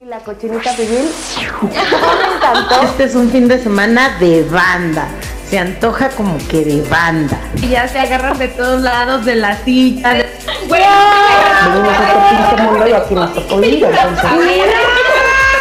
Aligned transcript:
La 0.00 0.18
cochinita 0.20 0.72
pibil. 0.76 1.10
me 1.62 1.68
encantó. 2.36 2.82
Este 2.84 3.04
es 3.04 3.14
un 3.14 3.30
fin 3.30 3.48
de 3.48 3.62
semana 3.62 4.16
de 4.18 4.44
banda. 4.44 5.08
Se 5.50 5.58
antoja 5.58 6.08
como 6.10 6.38
que 6.48 6.64
de 6.64 6.80
banda. 6.88 7.38
Y 7.60 7.68
ya 7.68 7.86
se 7.86 7.98
agarran 7.98 8.38
de 8.38 8.48
todos 8.48 8.80
lados 8.80 9.26
de 9.26 9.36
la 9.36 9.56
silla. 9.62 10.10
de- 10.14 10.26
Venimos 10.70 11.92
a 11.98 12.08
este 12.08 12.36
pinche 12.36 12.62
mundo 12.62 12.88
y 12.88 12.92
aquí 12.92 13.14
nos 13.14 13.34
tocó 13.34 13.62
ir, 13.62 13.84
entonces. 13.84 14.30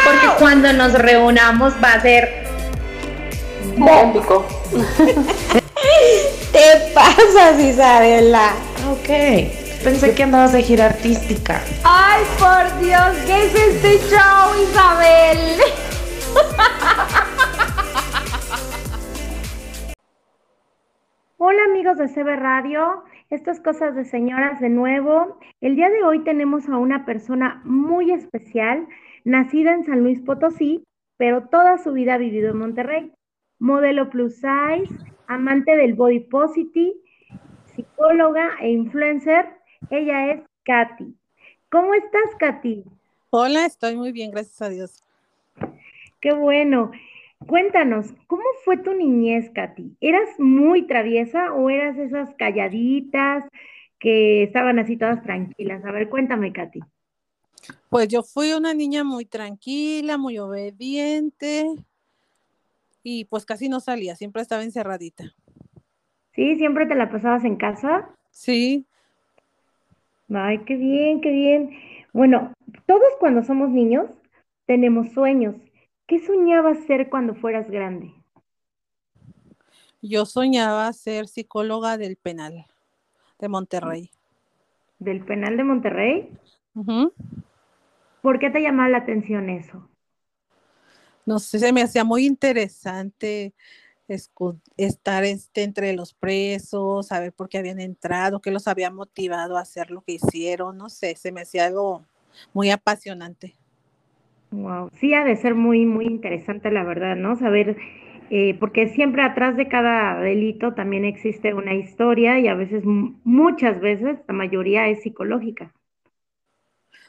Porque 0.06 0.28
cuando 0.40 0.72
nos 0.74 0.94
reunamos 0.94 1.74
va 1.84 1.94
a 1.96 2.02
ser. 2.02 2.48
Épico. 3.76 4.46
Te 6.54 6.92
pasas, 6.94 7.60
Isabela. 7.60 8.52
Ok. 8.90 9.69
Pensé 9.84 10.14
que 10.14 10.24
andabas 10.24 10.52
de 10.52 10.62
gira 10.62 10.88
artística. 10.88 11.62
¡Ay, 11.86 12.24
por 12.38 12.80
Dios! 12.84 13.16
¿Qué 13.26 13.46
es 13.46 13.56
este 13.56 13.98
show, 14.14 14.54
Isabel? 14.62 15.62
Hola 21.38 21.64
amigos 21.64 21.98
de 21.98 22.10
CB 22.10 22.36
Radio, 22.36 23.06
estas 23.30 23.62
cosas 23.62 23.96
de 23.96 24.04
señoras 24.04 24.60
de 24.60 24.68
nuevo. 24.68 25.40
El 25.62 25.78
día 25.78 25.90
de 25.90 26.04
hoy 26.04 26.26
tenemos 26.26 26.68
a 26.68 26.78
una 26.78 27.06
persona 27.06 27.62
muy 27.64 28.12
especial, 28.12 28.86
nacida 29.24 29.72
en 29.72 29.86
San 29.86 30.02
Luis 30.02 30.20
Potosí, 30.20 30.84
pero 31.16 31.48
toda 31.48 31.78
su 31.78 31.94
vida 31.94 32.16
ha 32.16 32.18
vivido 32.18 32.52
en 32.52 32.58
Monterrey. 32.58 33.14
Modelo 33.60 34.10
plus 34.10 34.36
size, 34.36 34.94
amante 35.28 35.78
del 35.78 35.94
body 35.94 36.20
positive, 36.20 36.96
psicóloga 37.66 38.58
e 38.60 38.72
influencer. 38.72 39.59
Ella 39.90 40.32
es 40.32 40.42
Katy. 40.66 41.16
¿Cómo 41.72 41.94
estás, 41.94 42.36
Katy? 42.40 42.84
Hola, 43.32 43.66
estoy 43.66 43.96
muy 43.96 44.12
bien, 44.12 44.32
gracias 44.32 44.62
a 44.62 44.70
Dios. 44.70 45.04
Qué 46.20 46.34
bueno. 46.34 46.92
Cuéntanos, 47.48 48.14
¿cómo 48.28 48.44
fue 48.66 48.78
tu 48.78 48.94
niñez, 48.94 49.50
Katy? 49.52 49.96
¿Eras 50.02 50.30
muy 50.40 50.86
traviesa 50.88 51.54
o 51.54 51.70
eras 51.70 51.98
esas 51.98 52.34
calladitas 52.36 53.46
que 53.98 54.44
estaban 54.44 54.78
así 54.78 54.98
todas 54.98 55.24
tranquilas? 55.24 55.84
A 55.86 55.92
ver, 55.92 56.10
cuéntame, 56.10 56.52
Katy. 56.52 56.82
Pues 57.90 58.08
yo 58.10 58.24
fui 58.24 58.54
una 58.54 58.74
niña 58.74 59.04
muy 59.04 59.26
tranquila, 59.26 60.18
muy 60.18 60.38
obediente 60.38 61.76
y 63.04 63.26
pues 63.26 63.46
casi 63.46 63.70
no 63.70 63.80
salía, 63.80 64.16
siempre 64.16 64.42
estaba 64.42 64.64
encerradita. 64.64 65.34
¿Sí? 66.34 66.58
¿Siempre 66.58 66.86
te 66.86 66.96
la 66.96 67.10
pasabas 67.10 67.44
en 67.46 67.56
casa? 67.56 68.10
Sí, 68.32 68.86
Ay, 70.34 70.60
qué 70.66 70.76
bien, 70.76 71.22
qué 71.22 71.32
bien. 71.32 71.72
Bueno, 72.14 72.54
todos 72.86 73.10
cuando 73.20 73.44
somos 73.44 73.70
niños 73.70 74.06
tenemos 74.66 75.12
sueños. 75.12 75.56
¿Qué 76.08 76.20
soñabas 76.20 76.86
ser 76.86 77.10
cuando 77.10 77.36
fueras 77.36 77.70
grande? 77.70 78.14
yo 80.02 80.26
soñaba 80.26 80.92
ser 80.94 81.28
psicóloga 81.28 81.98
del 81.98 82.16
penal 82.16 82.66
de 83.40 83.50
Monterrey. 83.50 84.12
¿Del 85.00 85.24
penal 85.26 85.58
de 85.58 85.64
Monterrey? 85.64 86.30
¿Por 88.22 88.40
qué 88.40 88.50
te 88.50 88.62
llamaba 88.62 88.90
la 88.90 89.00
atención 89.00 89.50
eso? 89.50 89.90
No 91.26 91.40
sé, 91.40 91.60
se 91.60 91.72
me 91.72 91.82
hacía 91.82 92.04
muy 92.04 92.26
interesante 92.26 93.54
estar 94.78 95.24
este, 95.26 95.64
entre 95.64 95.94
los 95.94 96.14
presos, 96.14 97.08
saber 97.08 97.34
por 97.34 97.50
qué 97.50 97.58
habían 97.60 97.80
entrado, 97.80 98.42
qué 98.42 98.52
los 98.52 98.68
había 98.68 98.92
motivado 98.92 99.58
a 99.58 99.62
hacer 99.62 99.92
lo 99.92 100.02
que 100.02 100.14
hicieron, 100.14 100.78
no 100.78 100.90
sé, 100.90 101.16
se 101.16 101.32
me 101.32 101.42
hacía 101.42 101.66
algo 101.68 102.06
muy 102.54 102.72
apasionante. 102.72 103.56
Wow, 104.52 104.90
sí 104.94 105.14
ha 105.14 105.24
de 105.24 105.36
ser 105.38 105.56
muy, 105.56 105.86
muy 105.88 106.06
interesante, 106.06 106.72
la 106.72 106.84
verdad, 106.84 107.16
¿no? 107.16 107.36
Saber, 107.36 107.78
eh, 108.32 108.56
porque 108.60 108.88
siempre 108.90 109.22
atrás 109.24 109.58
de 109.58 109.68
cada 109.68 110.20
delito 110.22 110.74
también 110.74 111.06
existe 111.06 111.54
una 111.54 111.74
historia 111.76 112.40
y 112.40 112.48
a 112.48 112.56
veces, 112.56 112.86
mu- 112.86 113.16
muchas 113.24 113.80
veces, 113.82 114.20
la 114.28 114.34
mayoría 114.34 114.88
es 114.90 115.02
psicológica. 115.04 115.74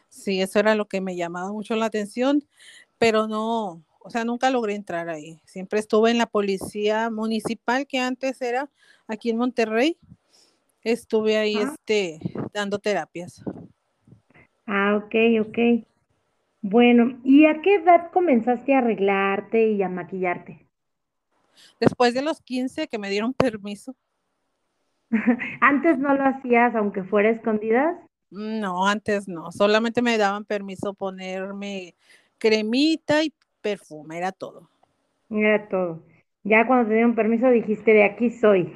Sí, 0.09 0.41
eso 0.43 0.59
era 0.59 0.75
lo 0.75 0.89
que 0.89 1.01
me 1.01 1.17
llamaba 1.17 1.53
mucho 1.53 1.77
la 1.77 1.87
atención, 1.87 2.45
pero 2.99 3.29
no, 3.29 3.85
o 4.01 4.11
sea, 4.11 4.25
nunca 4.25 4.51
logré 4.51 4.75
entrar 4.75 5.09
ahí. 5.09 5.41
Siempre 5.45 5.79
estuve 5.79 6.11
en 6.11 6.19
la 6.19 6.27
policía 6.27 7.11
municipal 7.11 7.87
que 7.87 7.99
antes 7.99 8.41
era 8.43 8.69
aquí 9.07 9.31
en 9.31 9.37
Monterrey. 9.37 9.97
Estuve 10.83 11.37
ahí 11.37 11.57
Ajá. 11.57 11.75
este 11.75 12.19
dando 12.53 12.79
terapias. 12.79 13.45
Ah, 14.67 14.97
ok, 14.97 15.15
ok. 15.47 15.85
Bueno, 16.63 17.19
¿y 17.25 17.47
a 17.47 17.61
qué 17.63 17.77
edad 17.77 18.11
comenzaste 18.13 18.75
a 18.75 18.79
arreglarte 18.79 19.71
y 19.73 19.83
a 19.83 19.89
maquillarte? 19.89 20.67
Después 21.79 22.15
de 22.15 22.23
los 22.23 22.41
15 22.41 22.89
que 22.89 22.99
me 22.99 23.11
dieron 23.11 23.35
permiso. 23.35 23.95
Antes 25.61 25.99
no 25.99 26.15
lo 26.15 26.25
hacías, 26.25 26.75
aunque 26.75 27.05
fuera 27.05 27.31
escondidas. 27.31 27.97
No, 28.31 28.87
antes 28.87 29.27
no, 29.27 29.51
solamente 29.51 30.03
me 30.03 30.17
daban 30.17 30.45
permiso 30.45 30.95
ponerme 30.95 31.97
cremita 32.39 33.25
y 33.25 33.35
perfume, 33.61 34.19
era 34.19 34.33
todo. 34.33 34.69
Era 35.31 35.69
todo. 35.69 36.03
Ya 36.43 36.67
cuando 36.67 36.89
te 36.89 36.95
dieron 36.95 37.15
permiso 37.15 37.49
dijiste, 37.51 37.93
de 37.93 38.05
aquí 38.05 38.31
soy. 38.31 38.73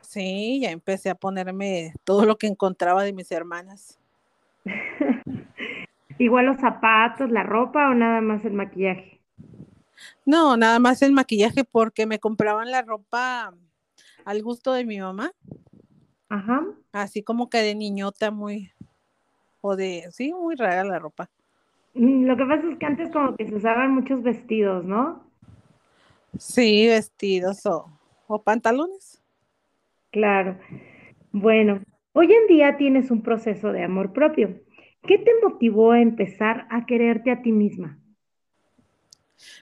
Sí, 0.00 0.60
ya 0.62 0.70
empecé 0.70 1.10
a 1.10 1.14
ponerme 1.14 1.92
todo 2.04 2.24
lo 2.24 2.36
que 2.36 2.46
encontraba 2.46 3.02
de 3.02 3.12
mis 3.12 3.30
hermanas. 3.32 3.98
Igual 6.18 6.46
los 6.46 6.58
zapatos, 6.58 7.30
la 7.30 7.42
ropa 7.42 7.90
o 7.90 7.94
nada 7.94 8.20
más 8.20 8.44
el 8.44 8.52
maquillaje. 8.52 9.20
No, 10.24 10.56
nada 10.56 10.78
más 10.78 11.02
el 11.02 11.12
maquillaje 11.12 11.64
porque 11.64 12.06
me 12.06 12.18
compraban 12.18 12.70
la 12.70 12.82
ropa 12.82 13.54
al 14.24 14.42
gusto 14.42 14.72
de 14.72 14.84
mi 14.84 14.98
mamá, 14.98 15.32
Ajá. 16.28 16.64
así 16.92 17.22
como 17.22 17.48
que 17.48 17.58
de 17.58 17.74
niñota 17.74 18.30
muy, 18.30 18.72
o 19.60 19.76
de, 19.76 20.08
sí, 20.12 20.32
muy 20.32 20.56
rara 20.56 20.84
la 20.84 20.98
ropa. 20.98 21.30
Mm, 21.96 22.26
Lo 22.26 22.36
que 22.36 22.44
pasa 22.44 22.70
es 22.70 22.78
que 22.78 22.86
antes 22.86 23.10
como 23.10 23.36
que 23.36 23.48
se 23.48 23.54
usaban 23.54 23.94
muchos 23.94 24.22
vestidos, 24.22 24.84
¿no? 24.84 25.24
Sí, 26.38 26.86
vestidos 26.86 27.64
o, 27.66 27.90
o 28.26 28.42
pantalones. 28.42 29.22
Claro. 30.10 30.58
Bueno, 31.32 31.82
hoy 32.12 32.32
en 32.32 32.46
día 32.48 32.76
tienes 32.76 33.10
un 33.10 33.22
proceso 33.22 33.72
de 33.72 33.84
amor 33.84 34.12
propio. 34.12 34.60
¿Qué 35.02 35.18
te 35.18 35.30
motivó 35.42 35.92
a 35.92 36.00
empezar 36.00 36.66
a 36.70 36.84
quererte 36.84 37.30
a 37.30 37.42
ti 37.42 37.52
misma? 37.52 37.98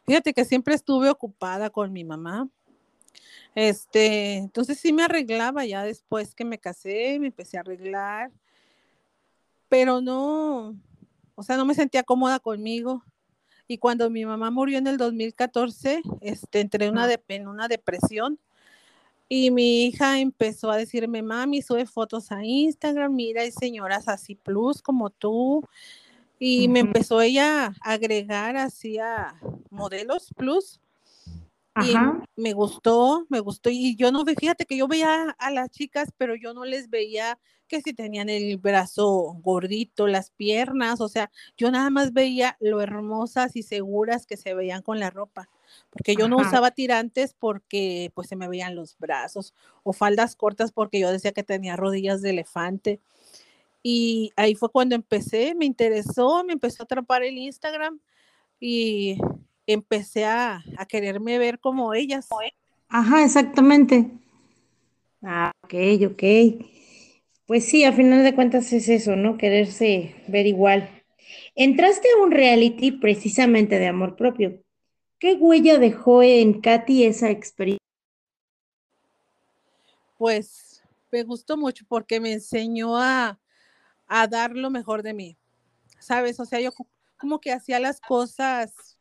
Fíjate 0.06 0.32
que 0.32 0.44
siempre 0.44 0.74
estuve 0.74 1.10
ocupada 1.10 1.70
con 1.70 1.92
mi 1.92 2.04
mamá. 2.04 2.48
Este, 3.54 4.36
entonces 4.36 4.78
sí 4.78 4.92
me 4.92 5.04
arreglaba 5.04 5.64
ya 5.64 5.84
después 5.84 6.34
que 6.34 6.44
me 6.44 6.58
casé, 6.58 7.18
me 7.20 7.28
empecé 7.28 7.56
a 7.56 7.60
arreglar, 7.60 8.32
pero 9.68 10.00
no, 10.00 10.74
o 11.34 11.42
sea, 11.42 11.56
no 11.56 11.64
me 11.64 11.74
sentía 11.74 12.02
cómoda 12.02 12.38
conmigo. 12.38 13.04
Y 13.66 13.78
cuando 13.78 14.10
mi 14.10 14.24
mamá 14.26 14.50
murió 14.50 14.78
en 14.78 14.86
el 14.86 14.96
2014, 14.98 16.02
este, 16.20 16.60
entré 16.60 16.86
en 16.86 16.92
una, 16.92 17.06
de- 17.06 17.22
en 17.28 17.48
una 17.48 17.66
depresión 17.68 18.38
y 19.28 19.50
mi 19.50 19.86
hija 19.86 20.18
empezó 20.18 20.70
a 20.70 20.76
decirme, 20.76 21.22
mami, 21.22 21.62
sube 21.62 21.86
fotos 21.86 22.30
a 22.30 22.44
Instagram, 22.44 23.14
mira, 23.14 23.40
hay 23.42 23.52
señoras 23.52 24.06
así 24.08 24.34
plus 24.34 24.82
como 24.82 25.10
tú. 25.10 25.62
Y 26.38 26.68
me 26.68 26.80
empezó 26.80 27.22
ella 27.22 27.66
a 27.66 27.92
agregar 27.92 28.56
así 28.56 28.98
a 28.98 29.34
modelos 29.70 30.28
plus 30.36 30.80
y 31.80 31.94
Ajá. 31.94 32.24
me 32.36 32.52
gustó, 32.52 33.26
me 33.28 33.40
gustó. 33.40 33.70
Y 33.70 33.96
yo 33.96 34.12
no, 34.12 34.24
ve- 34.24 34.36
fíjate 34.38 34.66
que 34.66 34.76
yo 34.76 34.86
veía 34.88 35.30
a 35.38 35.50
las 35.50 35.70
chicas, 35.70 36.10
pero 36.16 36.34
yo 36.36 36.54
no 36.54 36.64
les 36.64 36.88
veía 36.90 37.38
que 37.66 37.80
si 37.80 37.94
tenían 37.94 38.28
el 38.28 38.58
brazo 38.58 39.08
gordito, 39.42 40.06
las 40.06 40.30
piernas, 40.30 41.00
o 41.00 41.08
sea, 41.08 41.30
yo 41.56 41.70
nada 41.70 41.90
más 41.90 42.12
veía 42.12 42.56
lo 42.60 42.80
hermosas 42.80 43.56
y 43.56 43.62
seguras 43.62 44.26
que 44.26 44.36
se 44.36 44.54
veían 44.54 44.82
con 44.82 45.00
la 45.00 45.10
ropa, 45.10 45.48
porque 45.90 46.14
yo 46.14 46.28
no 46.28 46.36
usaba 46.36 46.70
tirantes 46.72 47.34
porque 47.38 48.12
pues 48.14 48.28
se 48.28 48.36
me 48.36 48.48
veían 48.48 48.76
los 48.76 48.96
brazos 48.98 49.54
o 49.82 49.92
faldas 49.92 50.36
cortas 50.36 50.72
porque 50.72 51.00
yo 51.00 51.10
decía 51.10 51.32
que 51.32 51.42
tenía 51.42 51.74
rodillas 51.76 52.20
de 52.22 52.30
elefante. 52.30 53.00
Y 53.82 54.30
ahí 54.36 54.54
fue 54.54 54.70
cuando 54.70 54.94
empecé, 54.94 55.54
me 55.54 55.66
interesó, 55.66 56.44
me 56.44 56.54
empezó 56.54 56.82
a 56.82 56.84
atrapar 56.84 57.22
el 57.22 57.36
Instagram 57.36 58.00
y 58.60 59.18
empecé 59.66 60.24
a, 60.26 60.62
a 60.78 60.86
quererme 60.86 61.38
ver 61.38 61.58
como 61.60 61.94
ellas. 61.94 62.28
Ajá, 62.88 63.22
exactamente. 63.24 64.10
Ah, 65.22 65.50
ok, 65.64 65.74
ok. 66.12 66.22
Pues 67.46 67.64
sí, 67.66 67.84
a 67.84 67.92
final 67.92 68.22
de 68.24 68.34
cuentas 68.34 68.72
es 68.74 68.88
eso, 68.88 69.16
¿no? 69.16 69.38
Quererse 69.38 70.14
ver 70.28 70.46
igual. 70.46 70.88
Entraste 71.54 72.08
a 72.10 72.22
un 72.22 72.32
reality 72.32 72.92
precisamente 72.92 73.78
de 73.78 73.86
amor 73.88 74.16
propio. 74.16 74.60
¿Qué 75.20 75.34
huella 75.34 75.78
dejó 75.78 76.22
en 76.22 76.60
Katy 76.60 77.04
esa 77.04 77.30
experiencia? 77.30 77.78
Pues 80.18 80.82
me 81.10 81.22
gustó 81.24 81.56
mucho 81.56 81.84
porque 81.88 82.20
me 82.20 82.32
enseñó 82.32 82.96
a, 82.98 83.40
a 84.08 84.26
dar 84.28 84.52
lo 84.52 84.70
mejor 84.70 85.02
de 85.02 85.14
mí, 85.14 85.38
¿sabes? 86.00 86.40
O 86.40 86.46
sea, 86.46 86.60
yo 86.60 86.72
co- 86.72 86.88
como 87.18 87.40
que 87.40 87.52
hacía 87.52 87.80
las 87.80 88.00
cosas 88.00 88.93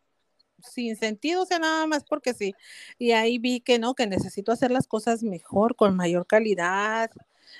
sin 0.63 0.95
sentido, 0.95 1.43
o 1.43 1.45
sea, 1.45 1.59
nada 1.59 1.85
más 1.87 2.03
porque 2.03 2.33
sí. 2.33 2.55
Y 2.97 3.11
ahí 3.11 3.37
vi 3.37 3.59
que 3.59 3.79
no, 3.79 3.93
que 3.93 4.07
necesito 4.07 4.51
hacer 4.51 4.71
las 4.71 4.87
cosas 4.87 5.23
mejor, 5.23 5.75
con 5.75 5.95
mayor 5.95 6.25
calidad, 6.25 7.11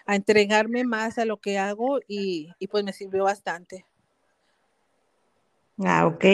a 0.06 0.16
entregarme 0.16 0.84
más 0.84 1.18
a 1.18 1.26
lo 1.26 1.38
que 1.38 1.60
hago 1.60 2.00
y, 2.08 2.50
y 2.60 2.68
pues 2.68 2.84
me 2.84 2.94
sirvió 2.94 3.26
bastante. 3.26 3.86
Ah, 5.80 6.08
ok, 6.08 6.26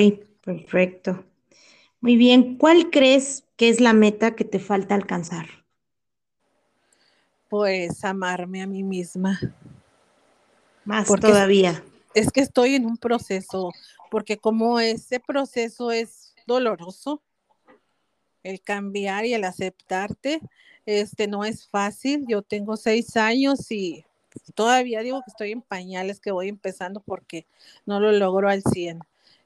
perfecto. 0.43 1.25
Muy 2.01 2.15
bien, 2.15 2.57
¿cuál 2.57 2.89
crees 2.89 3.45
que 3.57 3.69
es 3.69 3.81
la 3.81 3.93
meta 3.93 4.35
que 4.35 4.45
te 4.45 4.59
falta 4.59 4.95
alcanzar? 4.95 5.47
Pues 7.49 8.03
amarme 8.05 8.61
a 8.61 8.67
mí 8.67 8.83
misma. 8.83 9.39
Más 10.85 11.07
Porque- 11.07 11.27
todavía. 11.27 11.83
Es 12.15 12.31
que 12.31 12.41
estoy 12.41 12.73
en 12.75 12.85
un 12.87 12.97
proceso, 12.97 13.71
porque 14.09 14.37
como 14.37 14.79
ese 14.79 15.19
proceso 15.19 15.91
es 15.91 16.28
doloroso, 16.49 17.21
el 18.43 18.61
cambiar 18.61 19.25
y 19.25 19.33
el 19.33 19.43
aceptarte, 19.43 20.41
este 20.85 21.27
no 21.27 21.45
es 21.45 21.67
fácil. 21.67 22.25
Yo 22.27 22.41
tengo 22.41 22.75
seis 22.75 23.15
años 23.15 23.71
y 23.71 24.05
todavía 24.55 25.01
digo 25.01 25.21
que 25.21 25.29
estoy 25.29 25.51
en 25.51 25.61
pañales, 25.61 26.19
que 26.19 26.31
voy 26.31 26.49
empezando 26.49 26.99
porque 27.01 27.45
no 27.85 27.99
lo 27.99 28.11
logro 28.11 28.49
al 28.49 28.63
100. 28.63 28.99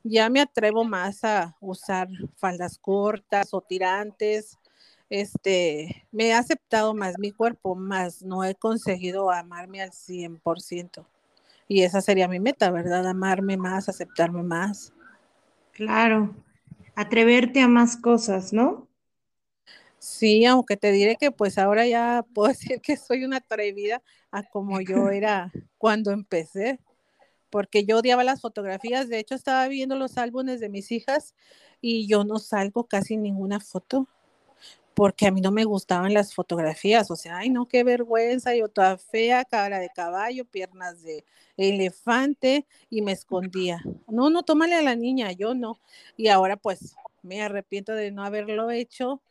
Ya 0.04 0.30
me 0.30 0.42
atrevo 0.42 0.84
más 0.84 1.24
a 1.24 1.56
usar 1.60 2.08
faldas 2.38 2.78
cortas 2.78 3.54
o 3.54 3.62
tirantes. 3.62 4.58
Este, 5.10 6.08
me 6.12 6.28
he 6.28 6.34
aceptado 6.34 6.94
más 6.94 7.20
mi 7.20 7.32
cuerpo, 7.32 7.76
más 7.76 8.24
no 8.24 8.44
he 8.44 8.56
conseguido 8.56 9.30
amarme 9.30 9.82
al 9.82 9.92
100%. 9.92 11.06
Y 11.68 11.84
esa 11.84 12.02
sería 12.02 12.28
mi 12.28 12.40
meta, 12.40 12.72
¿verdad? 12.72 13.06
Amarme 13.08 13.58
más, 13.58 13.90
aceptarme 13.90 14.44
más. 14.44 14.94
Claro. 15.74 16.34
Atreverte 16.96 17.62
a 17.62 17.68
más 17.68 17.98
cosas, 17.98 18.54
¿no? 18.54 18.88
Sí, 20.00 20.46
aunque 20.46 20.76
te 20.76 20.92
diré 20.92 21.16
que 21.16 21.32
pues 21.32 21.58
ahora 21.58 21.88
ya 21.88 22.26
puedo 22.34 22.50
decir 22.54 22.82
que 22.82 22.98
soy 22.98 23.24
una 23.24 23.38
atrevida 23.38 24.02
a 24.32 24.44
como 24.44 24.82
yo 24.82 25.10
era 25.10 25.52
cuando 25.78 26.12
empecé, 26.12 26.80
porque 27.50 27.86
yo 27.86 28.00
odiaba 28.00 28.24
las 28.24 28.42
fotografías, 28.42 29.10
de 29.10 29.20
hecho 29.20 29.36
estaba 29.36 29.68
viendo 29.68 29.96
los 29.96 30.18
álbumes 30.18 30.60
de 30.60 30.70
mis 30.70 30.92
hijas 30.92 31.36
y 31.82 32.08
yo 32.08 32.26
no 32.26 32.40
salgo 32.40 32.86
casi 32.88 33.18
ninguna 33.18 33.60
foto, 33.60 34.08
porque 34.94 35.28
a 35.28 35.32
mí 35.32 35.42
no 35.42 35.52
me 35.52 35.64
gustaban 35.66 36.14
las 36.14 36.34
fotografías, 36.34 37.10
o 37.12 37.16
sea, 37.16 37.38
ay 37.38 37.50
no, 37.50 37.68
qué 37.68 37.84
vergüenza, 37.84 38.56
yo 38.56 38.68
toda 38.68 38.98
fea, 38.98 39.46
cara 39.46 39.80
de 39.80 39.90
caballo, 39.90 40.46
piernas 40.46 41.02
de 41.02 41.26
elefante 41.58 42.66
y 42.90 43.02
me 43.02 43.12
escondía. 43.12 43.82
No, 44.08 44.30
no, 44.30 44.44
tómale 44.44 44.76
a 44.76 44.82
la 44.82 44.96
niña, 44.96 45.32
yo 45.32 45.54
no. 45.54 45.80
Y 46.18 46.28
ahora 46.28 46.58
pues 46.58 46.96
me 47.22 47.42
arrepiento 47.42 47.94
de 47.94 48.12
no 48.12 48.24
haberlo 48.24 48.70
hecho 48.72 49.22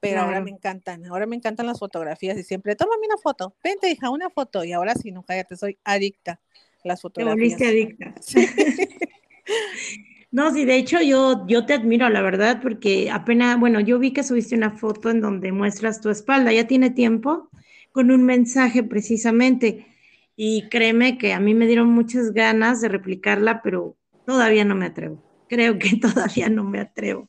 pero 0.00 0.22
ahora 0.22 0.40
me 0.40 0.50
encantan, 0.50 1.04
ahora 1.04 1.26
me 1.26 1.36
encantan 1.36 1.66
las 1.66 1.78
fotografías 1.78 2.36
y 2.38 2.42
siempre, 2.42 2.74
tómame 2.74 3.06
una 3.06 3.18
foto, 3.18 3.54
vente 3.62 3.90
hija, 3.90 4.08
una 4.08 4.30
foto, 4.30 4.64
y 4.64 4.72
ahora 4.72 4.94
sí, 4.94 5.12
no, 5.12 5.22
cállate, 5.22 5.56
soy 5.56 5.78
adicta 5.84 6.40
a 6.82 6.88
las 6.88 7.00
Te 7.00 7.02
fotografías. 7.02 7.58
volviste 7.58 7.66
adicta. 7.66 8.14
No, 10.32 10.52
sí, 10.52 10.64
de 10.64 10.76
hecho 10.76 11.00
yo, 11.00 11.44
yo 11.48 11.66
te 11.66 11.74
admiro, 11.74 12.08
la 12.08 12.22
verdad, 12.22 12.60
porque 12.62 13.10
apenas, 13.10 13.58
bueno, 13.58 13.80
yo 13.80 13.98
vi 13.98 14.12
que 14.12 14.22
subiste 14.22 14.54
una 14.54 14.70
foto 14.70 15.10
en 15.10 15.20
donde 15.20 15.50
muestras 15.52 16.00
tu 16.00 16.08
espalda, 16.08 16.52
ya 16.52 16.66
tiene 16.68 16.90
tiempo, 16.90 17.50
con 17.92 18.10
un 18.12 18.24
mensaje 18.24 18.84
precisamente. 18.84 19.86
Y 20.36 20.68
créeme 20.68 21.18
que 21.18 21.32
a 21.32 21.40
mí 21.40 21.54
me 21.54 21.66
dieron 21.66 21.88
muchas 21.90 22.32
ganas 22.32 22.80
de 22.80 22.88
replicarla, 22.88 23.60
pero 23.62 23.96
todavía 24.24 24.64
no 24.64 24.76
me 24.76 24.86
atrevo. 24.86 25.20
Creo 25.48 25.78
que 25.78 25.96
todavía 26.00 26.48
no 26.48 26.64
me 26.64 26.80
atrevo. 26.80 27.28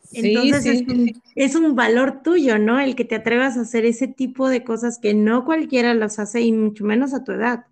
Sí, 0.00 0.54
Entonces 0.54 0.62
sí, 0.62 0.68
es, 0.68 0.82
un, 0.86 1.22
es 1.34 1.54
un 1.56 1.74
valor 1.74 2.22
tuyo, 2.22 2.58
¿no? 2.58 2.78
El 2.80 2.94
que 2.94 3.04
te 3.04 3.14
atrevas 3.16 3.56
a 3.56 3.62
hacer 3.62 3.84
ese 3.86 4.06
tipo 4.08 4.48
de 4.48 4.62
cosas 4.62 4.98
que 5.00 5.14
no 5.14 5.44
cualquiera 5.44 5.94
las 5.94 6.18
hace 6.20 6.42
y 6.42 6.52
mucho 6.52 6.84
menos 6.84 7.14
a 7.14 7.24
tu 7.24 7.32
edad. 7.32 7.66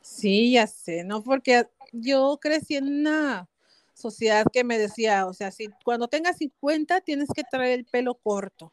sí, 0.00 0.52
ya 0.52 0.66
sé, 0.66 1.04
¿no? 1.04 1.22
Porque 1.22 1.66
yo 1.92 2.38
crecí 2.40 2.76
en 2.76 3.00
una 3.00 3.48
sociedad 3.94 4.46
que 4.52 4.64
me 4.64 4.78
decía, 4.78 5.26
o 5.26 5.32
sea, 5.32 5.50
si 5.50 5.68
cuando 5.84 6.08
tengas 6.08 6.38
50 6.38 7.00
tienes 7.00 7.28
que 7.34 7.42
traer 7.44 7.78
el 7.80 7.84
pelo 7.84 8.14
corto, 8.14 8.72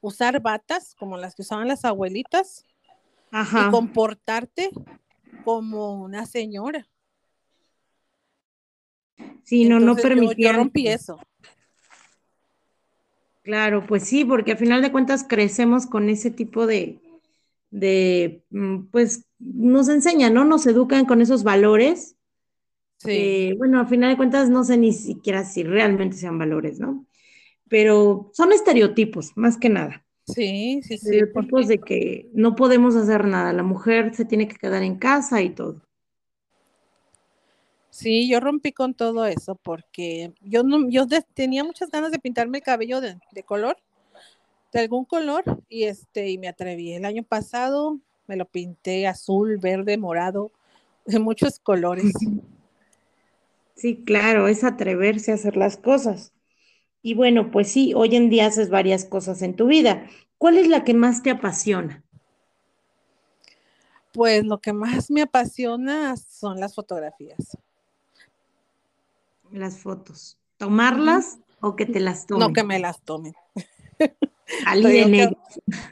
usar 0.00 0.40
batas 0.40 0.94
como 0.94 1.16
las 1.16 1.34
que 1.34 1.42
usaban 1.42 1.68
las 1.68 1.84
abuelitas 1.84 2.64
Ajá. 3.30 3.66
y 3.66 3.70
comportarte 3.70 4.70
como 5.44 6.02
una 6.02 6.26
señora. 6.26 6.88
Sí, 9.42 9.64
no, 9.64 9.76
no 9.76 9.92
Entonces, 9.92 10.04
permitían. 10.04 10.54
Yo, 10.54 10.58
rompí 10.58 10.88
eso. 10.88 11.18
Claro, 13.42 13.86
pues 13.86 14.02
sí, 14.02 14.24
porque 14.24 14.52
a 14.52 14.56
final 14.56 14.82
de 14.82 14.90
cuentas 14.90 15.24
crecemos 15.24 15.86
con 15.86 16.10
ese 16.10 16.32
tipo 16.32 16.66
de, 16.66 16.98
de, 17.70 18.42
mm, 18.50 18.86
pues 18.90 19.24
nos 19.38 19.88
enseñan, 19.88 20.34
¿no? 20.34 20.44
Nos 20.44 20.66
educan 20.66 21.04
con 21.04 21.20
esos 21.20 21.44
valores. 21.44 22.15
Sí. 22.98 23.54
bueno, 23.58 23.80
a 23.80 23.86
final 23.86 24.10
de 24.10 24.16
cuentas 24.16 24.50
no 24.50 24.64
sé 24.64 24.76
ni 24.76 24.92
siquiera 24.92 25.44
si 25.44 25.62
realmente 25.62 26.16
sean 26.16 26.38
valores, 26.38 26.80
¿no? 26.80 27.06
Pero 27.68 28.30
son 28.34 28.52
estereotipos, 28.52 29.32
más 29.36 29.58
que 29.58 29.68
nada. 29.68 30.04
Sí, 30.26 30.80
sí, 30.82 30.98
sí. 30.98 31.06
Estereotipos 31.06 31.68
de 31.68 31.78
que 31.78 32.30
no 32.34 32.54
podemos 32.56 32.96
hacer 32.96 33.26
nada, 33.26 33.52
la 33.52 33.62
mujer 33.62 34.14
se 34.14 34.24
tiene 34.24 34.48
que 34.48 34.56
quedar 34.56 34.82
en 34.82 34.96
casa 34.98 35.42
y 35.42 35.50
todo. 35.50 35.82
Sí, 37.90 38.28
yo 38.28 38.40
rompí 38.40 38.72
con 38.72 38.92
todo 38.94 39.24
eso 39.26 39.54
porque 39.54 40.32
yo 40.42 40.62
no, 40.62 40.88
yo 40.90 41.06
de- 41.06 41.22
tenía 41.34 41.64
muchas 41.64 41.90
ganas 41.90 42.12
de 42.12 42.18
pintarme 42.18 42.58
el 42.58 42.64
cabello 42.64 43.00
de, 43.00 43.18
de 43.32 43.42
color, 43.42 43.78
de 44.72 44.80
algún 44.80 45.04
color, 45.04 45.44
y 45.68 45.84
este, 45.84 46.30
y 46.30 46.38
me 46.38 46.48
atreví. 46.48 46.92
El 46.94 47.04
año 47.04 47.22
pasado 47.24 47.98
me 48.26 48.36
lo 48.36 48.46
pinté 48.46 49.06
azul, 49.06 49.58
verde, 49.58 49.98
morado, 49.98 50.52
de 51.06 51.18
muchos 51.20 51.58
colores. 51.60 52.12
Sí, 53.76 54.02
claro, 54.04 54.48
es 54.48 54.64
atreverse 54.64 55.30
a 55.30 55.34
hacer 55.34 55.56
las 55.56 55.76
cosas. 55.76 56.32
Y 57.02 57.14
bueno, 57.14 57.50
pues 57.50 57.70
sí, 57.70 57.92
hoy 57.94 58.16
en 58.16 58.30
día 58.30 58.46
haces 58.46 58.70
varias 58.70 59.04
cosas 59.04 59.42
en 59.42 59.54
tu 59.54 59.66
vida. 59.66 60.06
¿Cuál 60.38 60.58
es 60.58 60.66
la 60.66 60.82
que 60.82 60.94
más 60.94 61.22
te 61.22 61.30
apasiona? 61.30 62.02
Pues 64.12 64.44
lo 64.44 64.58
que 64.60 64.72
más 64.72 65.10
me 65.10 65.22
apasiona 65.22 66.16
son 66.16 66.58
las 66.58 66.74
fotografías. 66.74 67.58
Las 69.52 69.78
fotos. 69.78 70.38
¿Tomarlas 70.56 71.38
o 71.60 71.76
que 71.76 71.84
te 71.84 72.00
las 72.00 72.26
tomen? 72.26 72.48
No 72.48 72.54
que 72.54 72.64
me 72.64 72.78
las 72.78 73.02
tomen. 73.02 73.34
Negro. 74.74 75.36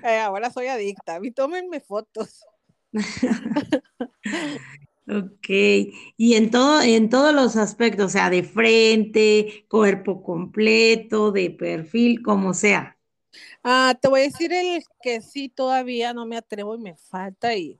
Eh, 0.02 0.18
ahora 0.20 0.50
soy 0.50 0.68
adicta. 0.68 1.16
A 1.16 1.20
mí 1.20 1.30
tómenme 1.30 1.80
fotos. 1.80 2.44
Ok, 5.06 5.46
y 6.16 6.34
en 6.34 6.50
todo, 6.50 6.80
en 6.82 7.11
todos 7.11 7.34
los 7.34 7.56
aspectos, 7.56 8.06
o 8.06 8.08
sea, 8.08 8.30
de 8.30 8.42
frente, 8.42 9.66
cuerpo 9.68 10.23
completo, 10.23 11.30
de 11.30 11.50
perfil, 11.50 12.23
como 12.23 12.54
sea. 12.54 12.99
Ah, 13.62 13.94
te 14.00 14.08
voy 14.08 14.20
a 14.20 14.23
decir 14.25 14.52
el 14.52 14.82
que 15.02 15.20
sí 15.20 15.49
todavía 15.49 16.12
no 16.14 16.26
me 16.26 16.37
atrevo 16.37 16.75
y 16.75 16.78
me 16.78 16.96
falta 16.96 17.54
y 17.56 17.78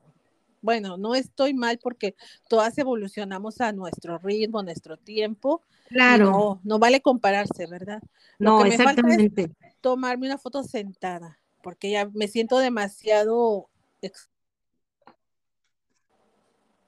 bueno, 0.62 0.97
no 0.99 1.14
estoy 1.14 1.54
mal 1.54 1.78
porque 1.83 2.16
todas 2.49 2.78
evolucionamos 2.78 3.61
a 3.61 3.73
nuestro 3.73 4.19
ritmo, 4.19 4.61
a 4.61 4.62
nuestro 4.64 4.97
tiempo. 4.99 5.62
Claro, 5.88 6.31
no, 6.33 6.61
no 6.64 6.78
vale 6.81 7.02
compararse, 7.02 7.66
¿verdad? 7.66 8.02
Lo 8.40 8.52
no, 8.52 8.54
que 8.54 8.66
me 8.66 8.78
falta 8.81 9.02
es 9.16 9.25
exactamente. 9.25 9.54
tomarme 9.83 10.26
una 10.26 10.38
foto 10.38 10.64
sentada, 10.64 11.38
porque 11.62 11.90
ya 11.93 12.07
me 12.14 12.28
siento 12.28 12.59
demasiado 12.59 13.71
ex- 14.02 14.31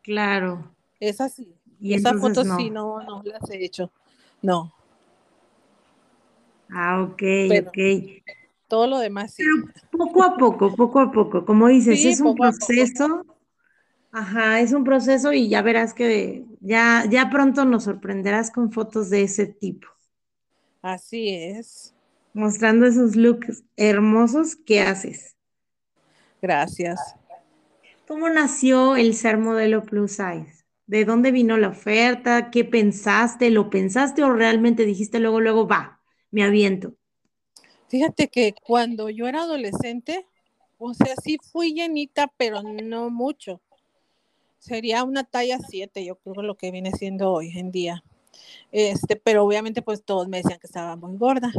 Claro. 0.07 0.73
es 1.01 1.21
así. 1.21 1.53
Y 1.81 1.93
Esas 1.93 2.19
fotos 2.19 2.47
sí 2.57 2.71
no. 2.71 3.03
no, 3.03 3.21
no 3.21 3.23
las 3.25 3.51
he 3.51 3.63
hecho. 3.63 3.91
No, 4.41 4.73
Ah, 6.71 7.03
ok, 7.03 7.19
Pero- 7.19 7.69
ok. 7.69 7.79
todo 8.67 8.87
lo 8.87 8.99
demás 8.99 9.35
sí. 9.35 9.43
Poco 9.91 10.23
a 10.25 10.37
poco, 10.37 10.75
poco 10.75 11.01
a 11.01 11.13
poco, 11.13 11.45
como 11.45 11.69
dices, 11.69 12.01
Sí, 12.01 12.09
es 12.09 12.21
un 12.21 12.35
proceso. 12.35 13.25
Ajá, 14.13 14.61
es 14.61 14.73
un 14.73 14.83
proceso 14.83 15.33
y 15.33 15.49
ya 15.49 15.61
verás 15.63 15.93
que 15.93 16.45
ya, 16.61 17.05
ya 17.11 17.29
pronto 17.31 17.65
nos 17.67 17.85
sorprenderás 17.85 18.51
con 18.51 18.73
fotos 18.73 19.11
de 19.11 19.23
ese 19.23 19.47
tipo, 19.47 19.89
Así 20.83 21.29
es. 21.29 21.95
mostrando 22.33 22.87
esos 22.87 23.15
looks 23.15 23.63
hermosos 23.77 24.57
que 24.57 24.81
haces. 24.81 25.37
Gracias. 26.41 26.99
¿Cómo 28.07 28.29
nació 28.31 28.97
el 28.97 29.15
ser 29.15 29.37
modelo 29.39 29.85
plus 29.85 30.13
size? 30.13 30.65
¿De 30.87 31.05
dónde 31.05 31.31
vino 31.31 31.57
la 31.57 31.69
oferta? 31.69 32.51
¿Qué 32.51 32.65
pensaste? 32.65 33.51
¿Lo 33.51 33.71
pensaste 33.71 34.23
o 34.25 34.33
realmente 34.33 34.85
dijiste 34.87 35.19
luego, 35.21 35.41
luego, 35.41 35.67
va, 35.69 36.01
me 36.31 36.43
aviento? 36.45 36.95
Fíjate 37.89 38.29
que 38.29 38.55
cuando 38.63 39.11
yo 39.11 39.27
era 39.27 39.43
adolescente, 39.43 40.27
o 40.79 40.95
sea, 40.95 41.15
sí 41.23 41.39
fui 41.53 41.73
llenita, 41.75 42.33
pero 42.37 42.63
no 42.63 43.11
mucho. 43.11 43.61
sería 44.59 45.05
una 45.05 45.25
talla 45.25 45.59
7, 45.59 46.05
yo 46.05 46.17
creo 46.17 46.43
lo 46.43 46.57
que 46.57 46.71
viene 46.71 46.93
siendo 46.93 47.33
hoy 47.33 47.57
en 47.59 47.71
día. 47.71 48.03
Este, 48.73 49.17
pero 49.17 49.45
obviamente 49.45 49.83
pues 49.83 50.05
todos 50.05 50.29
me 50.29 50.39
decían 50.39 50.59
que 50.61 50.69
estaba 50.69 50.97
muy 50.97 51.17
gorda. 51.19 51.53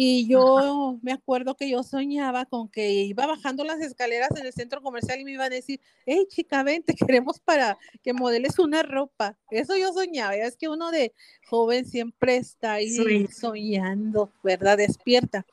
Y 0.00 0.28
yo 0.28 0.96
me 1.02 1.10
acuerdo 1.10 1.56
que 1.56 1.68
yo 1.68 1.82
soñaba 1.82 2.44
con 2.44 2.68
que 2.68 2.88
iba 3.02 3.26
bajando 3.26 3.64
las 3.64 3.80
escaleras 3.80 4.30
en 4.36 4.46
el 4.46 4.52
centro 4.52 4.80
comercial 4.80 5.18
y 5.18 5.24
me 5.24 5.32
iban 5.32 5.46
a 5.46 5.56
decir, 5.56 5.80
hey 6.06 6.24
chica, 6.28 6.62
ven, 6.62 6.84
te 6.84 6.94
queremos 7.10 7.40
para 7.40 7.76
que 8.04 8.12
modeles 8.12 8.60
una 8.60 8.84
ropa. 8.84 9.36
Eso 9.50 9.76
yo 9.76 9.92
soñaba. 9.92 10.36
Es 10.36 10.56
que 10.56 10.68
uno 10.68 10.92
de 10.92 11.12
joven 11.48 11.84
siempre 11.84 12.36
está 12.36 12.74
ahí 12.74 13.26
soñando, 13.26 14.30
¿verdad? 14.44 14.78
Despierta. 14.78 15.44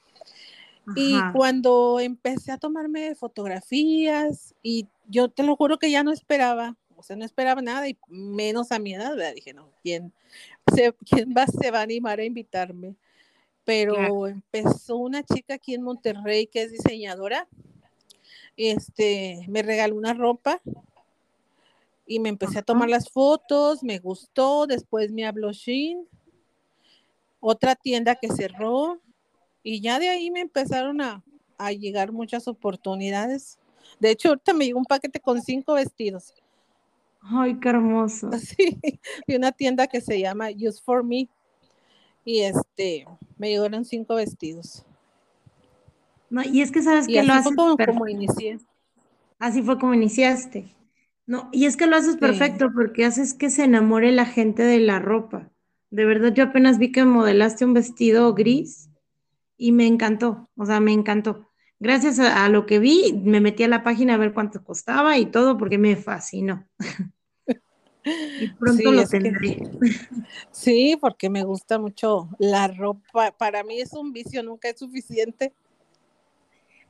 Y 0.95 1.15
cuando 1.33 1.99
empecé 1.99 2.51
a 2.51 2.59
tomarme 2.59 3.15
fotografías 3.15 4.53
y 4.61 4.85
yo 5.07 5.27
te 5.27 5.41
lo 5.41 5.55
juro 5.55 5.79
que 5.79 5.89
ya 5.89 6.03
no 6.03 6.11
esperaba, 6.11 6.77
o 6.95 7.01
sea, 7.01 7.15
no 7.15 7.25
esperaba 7.25 7.63
nada 7.63 7.89
y 7.89 7.97
menos 8.09 8.71
a 8.71 8.77
mi 8.77 8.93
edad, 8.93 9.15
¿verdad? 9.15 9.33
Dije, 9.33 9.55
no, 9.55 9.71
¿quién, 9.81 10.13
se, 10.71 10.93
quién 11.09 11.33
va, 11.35 11.47
se 11.47 11.71
va 11.71 11.79
a 11.79 11.81
animar 11.81 12.19
a 12.19 12.25
invitarme? 12.25 12.95
Pero 13.65 14.27
empezó 14.27 14.95
una 14.97 15.23
chica 15.23 15.55
aquí 15.55 15.73
en 15.73 15.81
Monterrey 15.81 16.47
que 16.47 16.61
es 16.61 16.71
diseñadora, 16.71 17.47
este, 18.57 19.45
me 19.49 19.63
regaló 19.63 19.95
una 19.95 20.13
ropa 20.13 20.61
y 22.07 22.19
me 22.19 22.29
empecé 22.29 22.59
a 22.59 22.63
tomar 22.63 22.89
las 22.89 23.09
fotos, 23.09 23.83
me 23.83 23.99
gustó, 23.99 24.67
después 24.67 25.11
me 25.11 25.25
habló 25.25 25.51
Shein, 25.51 26.07
otra 27.39 27.75
tienda 27.75 28.15
que 28.15 28.29
cerró, 28.29 29.01
y 29.63 29.81
ya 29.81 29.97
de 29.99 30.09
ahí 30.09 30.29
me 30.29 30.41
empezaron 30.41 31.01
a, 31.01 31.23
llegar 31.79 32.11
muchas 32.11 32.47
oportunidades. 32.47 33.57
De 33.99 34.11
hecho, 34.11 34.29
ahorita 34.29 34.53
me 34.53 34.65
llegó 34.65 34.77
un 34.77 34.85
paquete 34.85 35.19
con 35.19 35.41
cinco 35.41 35.73
vestidos. 35.73 36.35
Ay, 37.21 37.57
qué 37.59 37.69
hermoso. 37.69 38.29
Sí, 38.39 38.77
de 39.25 39.37
una 39.37 39.51
tienda 39.51 39.87
que 39.87 40.01
se 40.01 40.19
llama 40.19 40.49
Use 40.51 40.81
for 40.83 41.03
Me. 41.03 41.29
Y 42.25 42.41
este, 42.41 43.05
me 43.37 43.49
llegaron 43.49 43.85
cinco 43.85 44.15
vestidos. 44.15 44.83
No, 46.29 46.41
y 46.43 46.61
es 46.61 46.71
que 46.71 46.81
sabes 46.81 47.07
que 47.07 47.23
lo 47.23 47.33
haces 47.33 47.55
como, 47.55 47.77
como, 47.77 48.07
inicié. 48.07 48.59
Así 49.39 49.61
fue 49.61 49.79
como 49.79 49.93
iniciaste. 49.93 50.65
No, 51.27 51.49
y 51.51 51.65
es 51.65 51.77
que 51.77 51.87
lo 51.87 51.95
haces 51.95 52.17
perfecto 52.17 52.71
porque 52.73 53.05
haces 53.05 53.33
que 53.33 53.49
se 53.49 53.63
enamore 53.63 54.11
la 54.11 54.25
gente 54.25 54.63
de 54.63 54.79
la 54.79 54.99
ropa. 54.99 55.49
De 55.89 56.05
verdad, 56.05 56.33
yo 56.33 56.45
apenas 56.45 56.77
vi 56.77 56.91
que 56.91 57.05
modelaste 57.05 57.63
un 57.65 57.73
vestido 57.73 58.33
gris 58.33 58.89
y 59.57 59.71
me 59.71 59.87
encantó, 59.87 60.49
o 60.55 60.65
sea, 60.65 60.79
me 60.79 60.91
encantó. 60.91 61.49
Gracias 61.79 62.19
a, 62.19 62.47
lo 62.49 62.65
que 62.65 62.79
vi, 62.79 63.21
me 63.23 63.41
metí 63.41 63.63
a 63.63 63.67
la 63.67 63.83
página 63.83 64.15
a 64.15 64.17
ver 64.17 64.33
cuánto 64.33 64.63
costaba 64.63 65.17
y 65.17 65.25
todo 65.25 65.57
porque 65.57 65.77
me 65.77 65.95
fascinó. 65.95 66.67
y 68.05 68.47
pronto 68.47 68.91
lo 68.91 69.07
tendré. 69.07 69.57
sí, 70.51 70.97
porque 70.99 71.29
me 71.29 71.43
gusta 71.43 71.79
mucho 71.79 72.29
la 72.37 72.67
ropa. 72.67 73.31
Para 73.31 73.63
mí 73.63 73.79
es 73.79 73.93
un 73.93 74.13
vicio, 74.13 74.43
nunca 74.43 74.69
es 74.69 74.79
suficiente. 74.79 75.53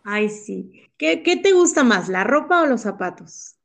Ay, 0.03 0.29
sí. 0.29 0.83
¿Qué, 0.97 1.23
qué 1.23 1.35
te 1.37 1.53
gusta 1.53 1.83
más, 1.83 2.09
la 2.09 2.23
ropa 2.23 2.61
o 2.61 2.65
los 2.65 2.81
zapatos? 2.81 3.55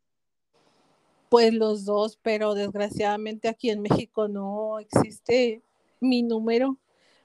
Pues 1.28 1.52
los 1.52 1.84
dos, 1.84 2.18
pero 2.22 2.54
desgraciadamente 2.54 3.48
aquí 3.48 3.70
en 3.70 3.82
México 3.82 4.26
no 4.26 4.78
existe 4.78 5.62
mi 6.00 6.22
número. 6.22 6.78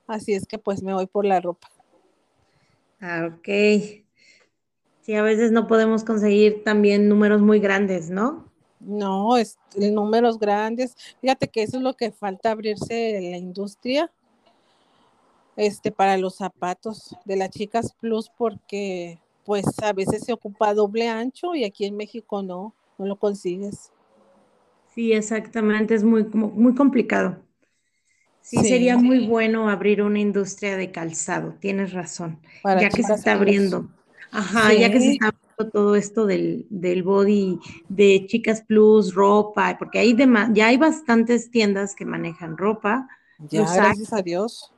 Así 0.08 0.34
es 0.34 0.46
que 0.46 0.60
pues 0.60 0.84
me 0.84 0.94
voy 0.94 1.08
por 1.08 1.25
la 1.25 1.39
ropa. 1.39 1.67
Ah, 3.00 3.29
ok. 3.32 3.48
Sí, 5.01 5.13
a 5.13 5.22
veces 5.22 5.51
no 5.51 5.67
podemos 5.67 6.03
conseguir 6.03 6.63
también 6.63 7.08
números 7.08 7.41
muy 7.41 7.60
grandes, 7.60 8.10
¿no? 8.10 8.45
No, 8.86 9.38
es 9.38 9.58
números 9.75 10.39
grandes. 10.39 10.96
Fíjate 11.22 11.48
que 11.48 11.63
eso 11.63 11.77
es 11.77 11.84
lo 11.84 11.96
que 11.96 12.12
falta 12.12 12.51
abrirse 12.51 13.18
en 13.18 13.32
la 13.32 13.38
industria. 13.38 14.12
Este 15.58 15.92
para 15.92 16.18
los 16.18 16.36
zapatos 16.36 17.15
de 17.24 17.38
las 17.38 17.50
chicas 17.50 17.94
plus 18.00 18.30
porque 18.38 19.20
pues 19.46 19.65
a 19.82 19.94
veces 19.94 20.24
se 20.25 20.34
ocupa 20.34 20.74
doble 20.74 21.08
ancho 21.08 21.56
y 21.56 21.63
aquí 21.63 21.86
en 21.86 21.96
México 21.96 22.42
no, 22.42 22.74
no 22.98 23.06
lo 23.06 23.15
consigues. 23.15 23.92
Sí, 24.94 25.13
exactamente, 25.13 25.94
es 25.94 26.04
muy, 26.04 26.24
muy 26.25 26.74
complicado. 26.74 27.38
Sí, 28.42 28.58
sería 28.58 28.98
muy 28.98 29.27
bueno 29.27 29.70
abrir 29.70 30.01
una 30.01 30.20
industria 30.20 30.77
de 30.77 30.92
calzado, 30.92 31.56
tienes 31.60 31.94
razón, 31.94 32.39
ya 32.63 32.89
que 32.89 33.04
se 33.04 33.13
está 33.13 33.34
abriendo. 33.34 33.89
Ajá, 34.32 34.74
ya 34.74 34.92
que 34.92 35.00
se 35.00 35.12
está 35.13 35.34
todo 35.58 35.96
esto 35.96 36.26
del, 36.26 36.66
del, 36.70 37.04
body 37.04 37.60
de 37.90 38.26
Chicas 38.28 38.64
Plus, 38.68 39.14
ropa, 39.14 39.78
porque 39.78 40.00
hay 40.00 40.16
ya 40.54 40.68
hay 40.68 40.78
bastantes 40.78 41.50
tiendas 41.52 41.96
que 41.96 42.06
manejan 42.06 42.58
ropa. 42.58 43.08
Ya, 43.50 43.62
gracias 43.74 44.14
a 44.14 44.22
Dios. 44.22 44.72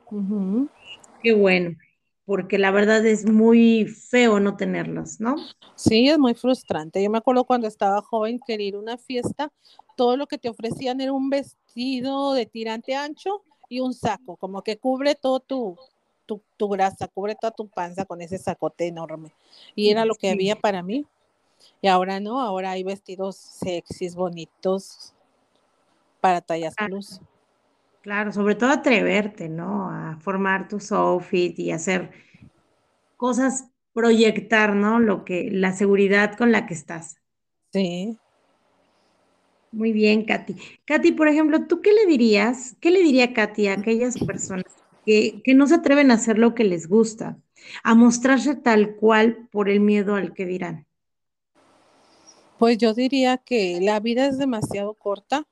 Qué 1.22 1.34
bueno, 1.34 1.76
porque 2.24 2.58
la 2.58 2.70
verdad 2.70 3.04
es 3.06 3.28
muy 3.28 3.86
feo 3.86 4.40
no 4.40 4.56
tenerlos, 4.56 5.20
¿no? 5.20 5.36
Sí, 5.74 6.08
es 6.08 6.18
muy 6.18 6.34
frustrante. 6.34 7.02
Yo 7.02 7.10
me 7.10 7.18
acuerdo 7.18 7.44
cuando 7.44 7.66
estaba 7.66 8.02
joven 8.02 8.40
quería 8.46 8.68
ir 8.68 8.74
a 8.76 8.80
una 8.80 8.98
fiesta, 8.98 9.52
todo 9.96 10.16
lo 10.16 10.26
que 10.26 10.38
te 10.38 10.48
ofrecían 10.48 11.00
era 11.00 11.12
un 11.12 11.30
vestido 11.30 12.34
de 12.34 12.46
tirante 12.46 12.94
ancho 12.94 13.42
y 13.68 13.80
un 13.80 13.94
saco, 13.94 14.36
como 14.36 14.62
que 14.62 14.78
cubre 14.78 15.14
todo 15.14 15.40
tu, 15.40 15.76
tu, 16.56 16.68
grasa, 16.68 17.08
cubre 17.08 17.34
toda 17.34 17.50
tu 17.50 17.68
panza 17.68 18.04
con 18.04 18.20
ese 18.20 18.38
sacote 18.38 18.86
enorme. 18.86 19.32
Y 19.74 19.90
era 19.90 20.04
lo 20.04 20.14
que 20.14 20.30
había 20.30 20.56
para 20.56 20.82
mí. 20.82 21.06
Y 21.80 21.88
ahora 21.88 22.20
no, 22.20 22.40
ahora 22.40 22.72
hay 22.72 22.84
vestidos 22.84 23.36
sexys, 23.36 24.14
bonitos, 24.14 25.14
para 26.20 26.40
tallas 26.40 26.74
plus. 26.76 27.20
Claro, 28.02 28.32
sobre 28.32 28.54
todo 28.54 28.70
atreverte, 28.70 29.48
¿no? 29.48 29.90
A 29.90 30.18
formar 30.20 30.68
tus 30.68 30.92
outfits 30.92 31.58
y 31.58 31.72
hacer 31.72 32.10
cosas, 33.16 33.68
proyectar, 33.92 34.74
¿no? 34.74 34.98
Lo 34.98 35.24
que, 35.24 35.50
la 35.50 35.72
seguridad 35.72 36.36
con 36.36 36.52
la 36.52 36.66
que 36.66 36.74
estás. 36.74 37.16
Sí. 37.72 38.16
Muy 39.72 39.92
bien, 39.92 40.24
Katy. 40.24 40.56
Katy, 40.86 41.12
por 41.12 41.28
ejemplo, 41.28 41.66
¿tú 41.66 41.82
qué 41.82 41.92
le 41.92 42.06
dirías? 42.06 42.76
¿Qué 42.80 42.90
le 42.90 43.02
diría 43.02 43.34
Katy 43.34 43.68
a 43.68 43.74
aquellas 43.74 44.16
personas 44.18 44.64
que, 45.42 45.54
no 45.54 45.66
se 45.66 45.76
atreven 45.76 46.10
a 46.10 46.14
hacer 46.14 46.38
lo 46.38 46.54
que 46.54 46.64
les 46.64 46.86
gusta, 46.86 47.38
a 47.82 47.94
mostrarse 47.94 48.54
tal 48.54 48.96
cual 48.96 49.48
por 49.50 49.70
el 49.70 49.80
miedo 49.80 50.16
al 50.16 50.34
que 50.34 50.44
dirán? 50.44 50.86
Pues 52.58 52.76
yo 52.76 52.92
diría 52.92 53.38
que 53.38 53.80
la 53.80 54.00
vida 54.00 54.26
es 54.26 54.36
demasiado 54.36 54.92
corta 54.92 55.46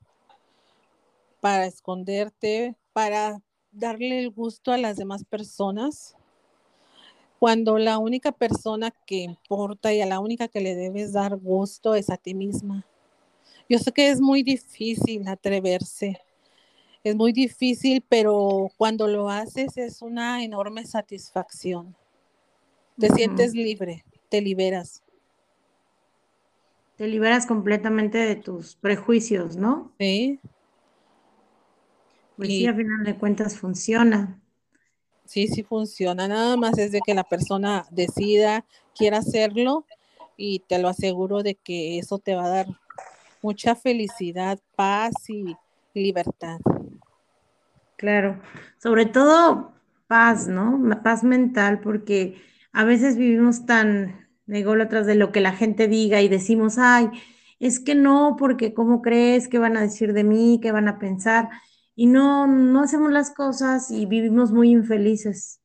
para 1.41 1.65
esconderte, 1.65 2.77
para 2.93 3.41
darle 3.73 4.19
el 4.19 4.31
gusto 4.31 4.73
a 4.73 4.79
las 4.79 4.97
demás 4.97 5.25
personas, 5.25 6.15
cuando 7.39 7.79
la 7.79 7.97
única 7.97 8.33
persona 8.33 8.91
que 9.07 9.17
importa 9.17 9.93
y 9.93 10.03
a 10.03 10.07
la 10.07 10.21
única 10.21 10.49
que 10.49 10.61
le 10.61 10.75
debes 10.75 11.13
dar 11.13 11.37
gusto 11.37 11.95
es 11.95 12.11
a 12.11 12.19
ti 12.19 12.35
misma. 12.35 12.85
Yo 13.71 13.79
sé 13.79 13.91
que 13.93 14.11
es 14.11 14.21
muy 14.21 14.43
difícil 14.43 15.27
atreverse, 15.29 16.21
es 17.09 17.15
muy 17.15 17.33
difícil, 17.33 18.03
pero 18.09 18.69
cuando 18.77 19.07
lo 19.07 19.31
haces 19.31 19.77
es 19.77 20.03
una 20.03 20.43
enorme 20.43 20.85
satisfacción. 20.85 21.95
Te 22.99 23.11
sientes 23.11 23.55
libre, 23.55 24.05
te 24.29 24.41
liberas. 24.41 25.05
Te 26.97 27.07
liberas 27.07 27.47
completamente 27.47 28.19
de 28.19 28.35
tus 28.35 28.75
prejuicios, 28.75 29.57
¿no? 29.57 29.93
Sí. 30.01 30.41
Pues 32.37 32.49
sí, 32.49 32.67
a 32.67 32.75
final 32.75 33.05
de 33.05 33.17
cuentas 33.17 33.57
funciona. 33.57 34.41
Sí, 35.27 35.47
sí 35.47 35.63
funciona. 35.63 36.27
Nada 36.27 36.57
más 36.57 36.77
es 36.77 36.91
de 36.91 37.01
que 37.07 37.15
la 37.15 37.23
persona 37.23 37.87
decida, 37.93 38.65
quiera 38.97 39.19
hacerlo 39.19 39.87
y 40.37 40.59
te 40.59 40.81
lo 40.81 40.89
aseguro 40.89 41.45
de 41.45 41.55
que 41.55 42.01
eso 42.01 42.19
te 42.19 42.35
va 42.35 42.47
a 42.47 42.51
dar 42.51 42.67
mucha 43.43 43.77
felicidad, 43.77 44.59
paz 44.75 45.13
y 45.29 45.55
libertad. 45.95 46.59
Claro, 47.97 48.41
sobre 48.79 49.07
todo 49.07 49.73
paz, 50.07 50.49
¿no? 50.49 50.81
Paz 51.03 51.25
mental, 51.25 51.81
porque 51.81 52.37
a 52.73 52.85
veces 52.85 53.17
vivimos 53.17 53.65
tan 53.67 54.29
ególatras 54.49 55.07
de 55.07 55.15
lo 55.15 55.33
que 55.33 55.41
la 55.41 55.53
gente 55.53 55.89
diga 55.89 56.21
y 56.21 56.29
decimos, 56.29 56.77
ay, 56.79 57.09
es 57.59 57.81
que 57.81 57.95
no, 57.95 58.37
porque 58.39 58.75
¿cómo 58.75 59.01
crees 59.03 59.49
que 59.49 59.59
van 59.59 59.77
a 59.79 59.81
decir 59.81 60.13
de 60.13 60.25
mí? 60.25 60.61
¿Qué 60.63 60.73
van 60.73 60.89
a 60.89 60.99
pensar? 60.99 61.49
Y 61.95 62.07
no, 62.07 62.47
no 62.47 62.83
hacemos 62.83 63.11
las 63.13 63.31
cosas 63.31 63.91
y 63.91 64.05
vivimos 64.07 64.53
muy 64.53 64.71
infelices 64.71 65.61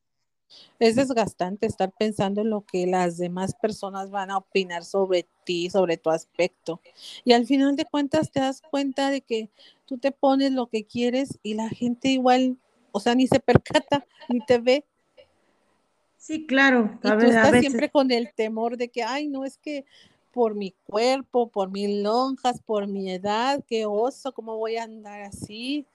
es 0.78 0.96
desgastante 0.96 1.66
estar 1.66 1.92
pensando 1.92 2.40
en 2.40 2.50
lo 2.50 2.62
que 2.62 2.86
las 2.86 3.16
demás 3.16 3.54
personas 3.54 4.10
van 4.10 4.30
a 4.30 4.38
opinar 4.38 4.84
sobre 4.84 5.26
ti, 5.44 5.70
sobre 5.70 5.96
tu 5.96 6.10
aspecto. 6.10 6.80
Y 7.24 7.32
al 7.32 7.46
final 7.46 7.76
de 7.76 7.84
cuentas 7.84 8.30
te 8.30 8.40
das 8.40 8.62
cuenta 8.62 9.10
de 9.10 9.20
que 9.20 9.48
tú 9.86 9.98
te 9.98 10.12
pones 10.12 10.52
lo 10.52 10.66
que 10.66 10.84
quieres 10.84 11.38
y 11.42 11.54
la 11.54 11.68
gente 11.68 12.08
igual, 12.08 12.56
o 12.90 13.00
sea, 13.00 13.14
ni 13.14 13.26
se 13.26 13.40
percata, 13.40 14.04
ni 14.28 14.40
te 14.44 14.58
ve. 14.58 14.84
Sí, 16.16 16.46
claro. 16.46 16.98
y 17.02 17.08
tú 17.08 17.26
estás 17.26 17.60
siempre 17.60 17.90
con 17.90 18.10
el 18.12 18.32
temor 18.32 18.76
de 18.76 18.88
que, 18.88 19.02
ay, 19.02 19.26
no, 19.26 19.44
es 19.44 19.58
que 19.58 19.84
por 20.32 20.54
mi 20.54 20.74
cuerpo, 20.86 21.48
por 21.48 21.70
mis 21.70 22.02
lonjas, 22.02 22.60
por 22.62 22.86
mi 22.86 23.10
edad, 23.10 23.62
qué 23.68 23.86
oso, 23.86 24.32
¿cómo 24.32 24.56
voy 24.56 24.76
a 24.76 24.84
andar 24.84 25.22
así? 25.22 25.86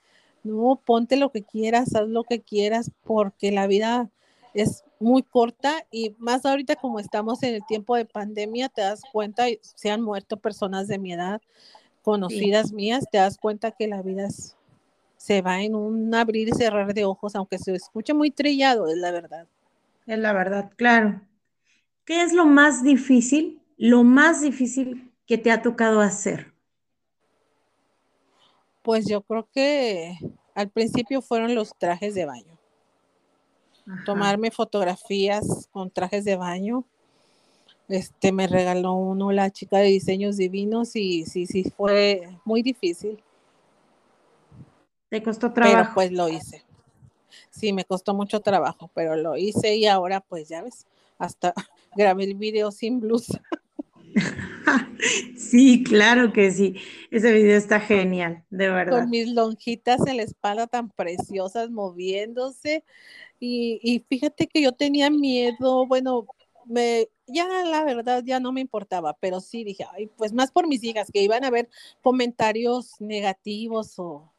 No, 0.44 0.80
ponte 0.84 1.16
lo 1.16 1.30
que 1.30 1.42
quieras, 1.42 1.94
haz 1.94 2.08
lo 2.08 2.24
que 2.24 2.40
quieras, 2.40 2.90
porque 3.02 3.50
la 3.50 3.66
vida 3.66 4.10
es 4.54 4.84
muy 4.98 5.22
corta 5.22 5.86
y 5.90 6.14
más 6.18 6.44
ahorita 6.44 6.76
como 6.76 7.00
estamos 7.00 7.42
en 7.42 7.54
el 7.54 7.66
tiempo 7.66 7.96
de 7.96 8.04
pandemia, 8.04 8.68
te 8.68 8.82
das 8.82 9.02
cuenta, 9.12 9.44
se 9.60 9.90
han 9.90 10.02
muerto 10.02 10.36
personas 10.36 10.88
de 10.88 10.98
mi 10.98 11.12
edad, 11.12 11.40
conocidas 12.02 12.72
mías, 12.72 13.04
te 13.10 13.18
das 13.18 13.38
cuenta 13.38 13.70
que 13.70 13.86
la 13.86 14.02
vida 14.02 14.28
se 15.16 15.42
va 15.42 15.62
en 15.62 15.74
un 15.74 16.14
abrir 16.14 16.48
y 16.48 16.52
cerrar 16.52 16.94
de 16.94 17.04
ojos, 17.04 17.34
aunque 17.34 17.58
se 17.58 17.74
escuche 17.74 18.14
muy 18.14 18.30
trillado, 18.30 18.88
es 18.88 18.96
la 18.96 19.10
verdad. 19.10 19.46
Es 20.06 20.18
la 20.18 20.32
verdad, 20.32 20.70
claro. 20.76 21.20
¿Qué 22.04 22.22
es 22.22 22.32
lo 22.32 22.46
más 22.46 22.82
difícil, 22.82 23.60
lo 23.76 24.04
más 24.04 24.40
difícil 24.40 25.12
que 25.26 25.36
te 25.36 25.50
ha 25.50 25.60
tocado 25.60 26.00
hacer? 26.00 26.54
Pues 28.82 29.06
yo 29.06 29.20
creo 29.20 29.46
que 29.52 30.16
al 30.54 30.70
principio 30.70 31.20
fueron 31.20 31.54
los 31.54 31.76
trajes 31.76 32.14
de 32.14 32.24
baño. 32.24 32.57
Tomarme 34.04 34.50
fotografías 34.50 35.68
con 35.70 35.90
trajes 35.90 36.24
de 36.24 36.36
baño. 36.36 36.84
Este 37.88 38.32
me 38.32 38.46
regaló 38.46 38.92
uno 38.92 39.32
la 39.32 39.50
chica 39.50 39.78
de 39.78 39.86
diseños 39.86 40.36
divinos 40.36 40.94
y 40.94 41.24
sí, 41.24 41.46
sí, 41.46 41.72
fue 41.76 42.28
muy 42.44 42.62
difícil. 42.62 43.22
¿Te 45.08 45.22
costó 45.22 45.52
trabajo? 45.52 45.76
Pero 45.78 45.94
pues 45.94 46.12
lo 46.12 46.28
hice. 46.28 46.64
Sí, 47.50 47.72
me 47.72 47.84
costó 47.84 48.14
mucho 48.14 48.40
trabajo, 48.40 48.90
pero 48.94 49.16
lo 49.16 49.36
hice 49.36 49.76
y 49.76 49.86
ahora 49.86 50.20
pues 50.20 50.48
ya 50.48 50.62
ves, 50.62 50.86
hasta 51.18 51.54
grabé 51.96 52.24
el 52.24 52.34
video 52.34 52.70
sin 52.70 53.00
blusa. 53.00 53.42
Sí, 55.36 55.82
claro 55.82 56.32
que 56.32 56.50
sí. 56.50 56.76
Ese 57.10 57.32
video 57.32 57.56
está 57.56 57.80
genial, 57.80 58.44
de 58.50 58.68
verdad. 58.68 59.00
Con 59.00 59.10
mis 59.10 59.28
lonjitas 59.28 60.06
en 60.06 60.18
la 60.18 60.22
espalda 60.24 60.66
tan 60.66 60.90
preciosas 60.90 61.70
moviéndose. 61.70 62.84
Y, 63.40 63.80
y 63.82 64.00
fíjate 64.00 64.46
que 64.46 64.60
yo 64.60 64.72
tenía 64.72 65.10
miedo, 65.10 65.86
bueno, 65.86 66.26
me, 66.66 67.08
ya 67.26 67.46
la 67.64 67.84
verdad 67.84 68.22
ya 68.24 68.40
no 68.40 68.52
me 68.52 68.60
importaba, 68.60 69.14
pero 69.14 69.40
sí 69.40 69.64
dije, 69.64 69.86
ay, 69.92 70.08
pues 70.16 70.32
más 70.32 70.50
por 70.50 70.66
mis 70.66 70.82
hijas, 70.84 71.10
que 71.12 71.22
iban 71.22 71.44
a 71.44 71.50
ver 71.50 71.68
comentarios 72.02 73.00
negativos 73.00 73.98
o, 73.98 74.30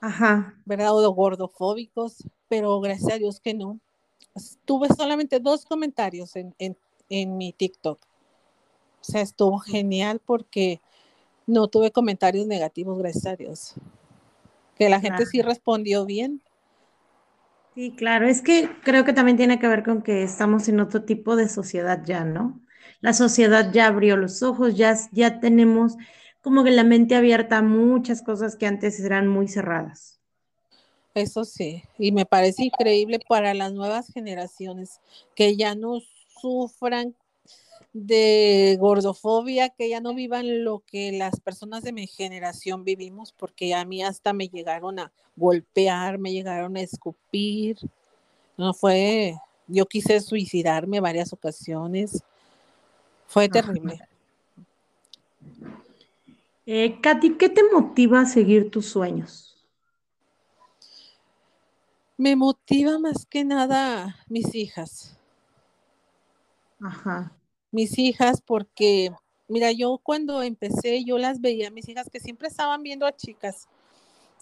Ajá. 0.00 0.54
¿verdad? 0.64 0.96
O 0.96 1.10
gordofóbicos, 1.12 2.24
pero 2.48 2.80
gracias 2.80 3.12
a 3.12 3.18
Dios 3.18 3.40
que 3.40 3.54
no. 3.54 3.78
Tuve 4.64 4.88
solamente 4.88 5.40
dos 5.40 5.64
comentarios 5.64 6.36
en, 6.36 6.54
en, 6.58 6.76
en 7.08 7.36
mi 7.36 7.52
TikTok. 7.52 8.09
O 9.00 9.04
sea, 9.04 9.22
estuvo 9.22 9.58
genial 9.58 10.20
porque 10.24 10.80
no 11.46 11.68
tuve 11.68 11.90
comentarios 11.90 12.46
negativos, 12.46 12.98
gracias 12.98 13.26
a 13.26 13.36
Dios. 13.36 13.74
Que 14.76 14.88
la 14.88 15.00
gente 15.00 15.26
sí 15.26 15.42
respondió 15.42 16.06
bien. 16.06 16.42
Sí, 17.74 17.92
claro, 17.96 18.26
es 18.26 18.42
que 18.42 18.68
creo 18.82 19.04
que 19.04 19.12
también 19.12 19.36
tiene 19.36 19.58
que 19.58 19.68
ver 19.68 19.84
con 19.84 20.02
que 20.02 20.22
estamos 20.22 20.68
en 20.68 20.80
otro 20.80 21.04
tipo 21.04 21.36
de 21.36 21.48
sociedad 21.48 22.02
ya, 22.04 22.24
¿no? 22.24 22.60
La 23.00 23.12
sociedad 23.12 23.72
ya 23.72 23.86
abrió 23.86 24.16
los 24.16 24.42
ojos, 24.42 24.76
ya, 24.76 24.96
ya 25.12 25.40
tenemos 25.40 25.96
como 26.42 26.64
que 26.64 26.70
la 26.70 26.84
mente 26.84 27.14
abierta 27.14 27.58
a 27.58 27.62
muchas 27.62 28.22
cosas 28.22 28.56
que 28.56 28.66
antes 28.66 28.98
eran 29.00 29.28
muy 29.28 29.48
cerradas. 29.48 30.20
Eso 31.14 31.44
sí, 31.44 31.82
y 31.98 32.12
me 32.12 32.24
parece 32.24 32.64
increíble 32.64 33.18
para 33.28 33.52
las 33.54 33.72
nuevas 33.72 34.12
generaciones 34.12 35.00
que 35.34 35.56
ya 35.56 35.74
no 35.74 36.00
sufran 36.40 37.14
de 37.92 38.76
gordofobia, 38.78 39.68
que 39.70 39.88
ya 39.88 40.00
no 40.00 40.14
vivan 40.14 40.64
lo 40.64 40.82
que 40.86 41.12
las 41.12 41.40
personas 41.40 41.82
de 41.82 41.92
mi 41.92 42.06
generación 42.06 42.84
vivimos, 42.84 43.32
porque 43.32 43.74
a 43.74 43.84
mí 43.84 44.02
hasta 44.02 44.32
me 44.32 44.48
llegaron 44.48 44.98
a 44.98 45.12
golpear, 45.36 46.18
me 46.18 46.32
llegaron 46.32 46.76
a 46.76 46.80
escupir. 46.80 47.78
No 48.56 48.74
fue, 48.74 49.36
yo 49.66 49.86
quise 49.86 50.20
suicidarme 50.20 51.00
varias 51.00 51.32
ocasiones. 51.32 52.22
Fue 53.26 53.48
terrible. 53.48 54.00
Eh, 56.66 57.00
Katy, 57.00 57.36
¿qué 57.36 57.48
te 57.48 57.62
motiva 57.72 58.20
a 58.20 58.26
seguir 58.26 58.70
tus 58.70 58.86
sueños? 58.86 59.56
Me 62.16 62.36
motiva 62.36 62.98
más 62.98 63.26
que 63.26 63.44
nada 63.44 64.14
mis 64.28 64.54
hijas. 64.54 65.16
Ajá 66.80 67.32
mis 67.70 67.98
hijas 67.98 68.40
porque, 68.40 69.10
mira, 69.48 69.72
yo 69.72 70.00
cuando 70.02 70.42
empecé, 70.42 71.04
yo 71.04 71.18
las 71.18 71.40
veía, 71.40 71.70
mis 71.70 71.88
hijas 71.88 72.08
que 72.10 72.20
siempre 72.20 72.48
estaban 72.48 72.82
viendo 72.82 73.06
a 73.06 73.16
chicas 73.16 73.68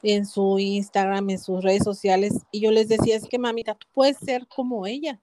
en 0.02 0.26
su 0.26 0.58
Instagram, 0.58 1.30
en 1.30 1.38
sus 1.38 1.62
redes 1.62 1.82
sociales, 1.82 2.34
y 2.52 2.60
yo 2.60 2.70
les 2.70 2.88
decía, 2.88 3.16
es 3.16 3.26
que 3.26 3.38
mamita, 3.38 3.74
tú 3.74 3.86
puedes 3.92 4.16
ser 4.18 4.46
como 4.46 4.86
ella, 4.86 5.20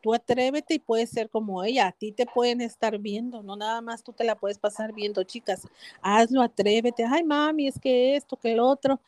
tú 0.00 0.14
atrévete 0.14 0.74
y 0.74 0.78
puedes 0.78 1.10
ser 1.10 1.28
como 1.28 1.62
ella, 1.62 1.88
a 1.88 1.92
ti 1.92 2.12
te 2.12 2.26
pueden 2.26 2.60
estar 2.60 2.98
viendo, 2.98 3.42
no 3.42 3.54
nada 3.54 3.80
más 3.80 4.02
tú 4.02 4.12
te 4.12 4.24
la 4.24 4.34
puedes 4.34 4.58
pasar 4.58 4.92
viendo, 4.92 5.22
chicas, 5.24 5.68
hazlo, 6.00 6.42
atrévete, 6.42 7.04
ay 7.04 7.22
mami, 7.22 7.68
es 7.68 7.78
que 7.78 8.16
esto, 8.16 8.36
que 8.36 8.52
el 8.52 8.60
otro, 8.60 9.00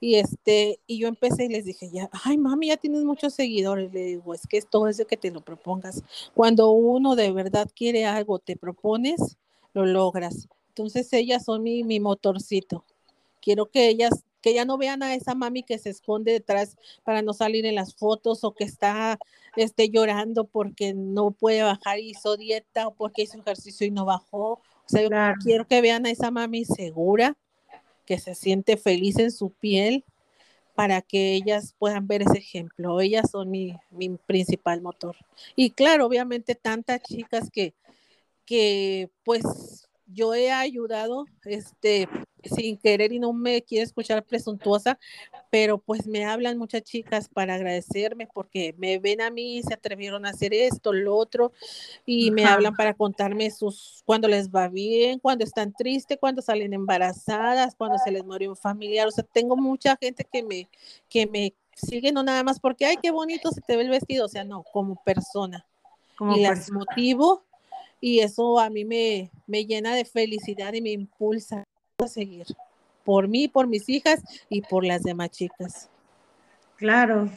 y 0.00 0.14
este, 0.14 0.80
y 0.86 0.98
yo 0.98 1.08
empecé 1.08 1.44
y 1.44 1.48
les 1.48 1.66
dije, 1.66 1.90
ya, 1.92 2.08
ay 2.24 2.38
mami, 2.38 2.68
ya 2.68 2.78
tienes 2.78 3.04
muchos 3.04 3.34
seguidores. 3.34 3.92
Le 3.92 4.02
digo, 4.04 4.32
es 4.32 4.46
que 4.46 4.56
es 4.56 4.66
todo 4.66 4.88
eso 4.88 5.06
que 5.06 5.18
te 5.18 5.30
lo 5.30 5.42
propongas. 5.42 6.02
Cuando 6.34 6.70
uno 6.70 7.16
de 7.16 7.30
verdad 7.32 7.70
quiere 7.76 8.06
algo, 8.06 8.38
te 8.38 8.56
propones, 8.56 9.36
lo 9.74 9.84
logras. 9.84 10.48
Entonces 10.68 11.12
ellas 11.12 11.44
son 11.44 11.62
mi, 11.62 11.84
mi 11.84 12.00
motorcito. 12.00 12.84
Quiero 13.42 13.66
que 13.66 13.88
ellas, 13.88 14.24
que 14.40 14.54
ya 14.54 14.64
no 14.64 14.78
vean 14.78 15.02
a 15.02 15.14
esa 15.14 15.34
mami 15.34 15.62
que 15.62 15.78
se 15.78 15.90
esconde 15.90 16.32
detrás 16.32 16.78
para 17.04 17.20
no 17.20 17.34
salir 17.34 17.66
en 17.66 17.74
las 17.74 17.94
fotos 17.94 18.42
o 18.42 18.52
que 18.54 18.64
está 18.64 19.18
este, 19.56 19.90
llorando 19.90 20.44
porque 20.44 20.94
no 20.94 21.32
puede 21.32 21.62
bajar 21.62 21.98
y 21.98 22.10
hizo 22.10 22.38
dieta 22.38 22.88
o 22.88 22.94
porque 22.94 23.22
hizo 23.22 23.38
ejercicio 23.38 23.86
y 23.86 23.90
no 23.90 24.06
bajó. 24.06 24.52
O 24.52 24.86
sea, 24.86 25.02
yo 25.02 25.10
quiero 25.44 25.66
que 25.66 25.82
vean 25.82 26.06
a 26.06 26.10
esa 26.10 26.30
mami 26.30 26.64
segura, 26.64 27.36
que 28.10 28.18
se 28.18 28.34
siente 28.34 28.76
feliz 28.76 29.20
en 29.20 29.30
su 29.30 29.50
piel 29.50 30.04
para 30.74 31.00
que 31.00 31.32
ellas 31.32 31.76
puedan 31.78 32.08
ver 32.08 32.22
ese 32.22 32.38
ejemplo. 32.38 33.00
Ellas 33.00 33.30
son 33.30 33.52
mi, 33.52 33.76
mi 33.92 34.08
principal 34.26 34.82
motor. 34.82 35.14
Y 35.54 35.70
claro, 35.70 36.06
obviamente 36.06 36.56
tantas 36.56 37.04
chicas 37.04 37.48
que, 37.52 37.72
que 38.44 39.10
pues 39.22 39.88
yo 40.12 40.34
he 40.34 40.50
ayudado, 40.50 41.26
este, 41.44 42.08
sin 42.42 42.76
querer 42.78 43.12
y 43.12 43.18
no 43.18 43.32
me 43.32 43.62
quiero 43.62 43.84
escuchar 43.84 44.24
presuntuosa, 44.24 44.98
pero 45.50 45.78
pues 45.78 46.06
me 46.06 46.24
hablan 46.24 46.58
muchas 46.58 46.82
chicas 46.82 47.28
para 47.28 47.54
agradecerme 47.54 48.26
porque 48.32 48.74
me 48.78 48.98
ven 48.98 49.20
a 49.20 49.30
mí, 49.30 49.62
se 49.62 49.74
atrevieron 49.74 50.26
a 50.26 50.30
hacer 50.30 50.54
esto, 50.54 50.92
lo 50.92 51.16
otro, 51.16 51.52
y 52.06 52.30
me 52.30 52.44
hablan 52.44 52.74
para 52.74 52.94
contarme 52.94 53.50
sus, 53.50 54.02
cuando 54.04 54.28
les 54.28 54.50
va 54.50 54.68
bien, 54.68 55.18
cuando 55.18 55.44
están 55.44 55.72
tristes, 55.72 56.18
cuando 56.18 56.42
salen 56.42 56.72
embarazadas, 56.72 57.74
cuando 57.74 57.98
se 57.98 58.10
les 58.10 58.24
murió 58.24 58.50
un 58.50 58.56
familiar, 58.56 59.06
o 59.06 59.10
sea, 59.10 59.24
tengo 59.24 59.56
mucha 59.56 59.96
gente 59.96 60.26
que 60.30 60.42
me, 60.42 60.68
que 61.08 61.26
me 61.26 61.54
sigue, 61.74 62.12
no 62.12 62.22
nada 62.22 62.42
más 62.42 62.60
porque, 62.60 62.86
ay, 62.86 62.96
qué 63.02 63.10
bonito 63.10 63.50
se 63.50 63.60
te 63.60 63.76
ve 63.76 63.82
el 63.82 63.90
vestido, 63.90 64.26
o 64.26 64.28
sea, 64.28 64.44
no, 64.44 64.62
como 64.72 65.02
persona. 65.02 65.66
Como 66.16 66.36
y 66.36 66.42
las 66.42 66.70
motivo 66.70 67.44
y 68.00 68.20
eso 68.20 68.58
a 68.58 68.70
mí 68.70 68.84
me, 68.84 69.30
me 69.46 69.66
llena 69.66 69.94
de 69.94 70.04
felicidad 70.04 70.72
y 70.72 70.82
me 70.82 70.90
impulsa 70.90 71.64
a 71.98 72.08
seguir 72.08 72.46
por 73.04 73.28
mí, 73.28 73.48
por 73.48 73.66
mis 73.66 73.88
hijas 73.88 74.20
y 74.48 74.62
por 74.62 74.84
las 74.84 75.02
demás 75.02 75.30
chicas. 75.30 75.90
Claro, 76.76 77.28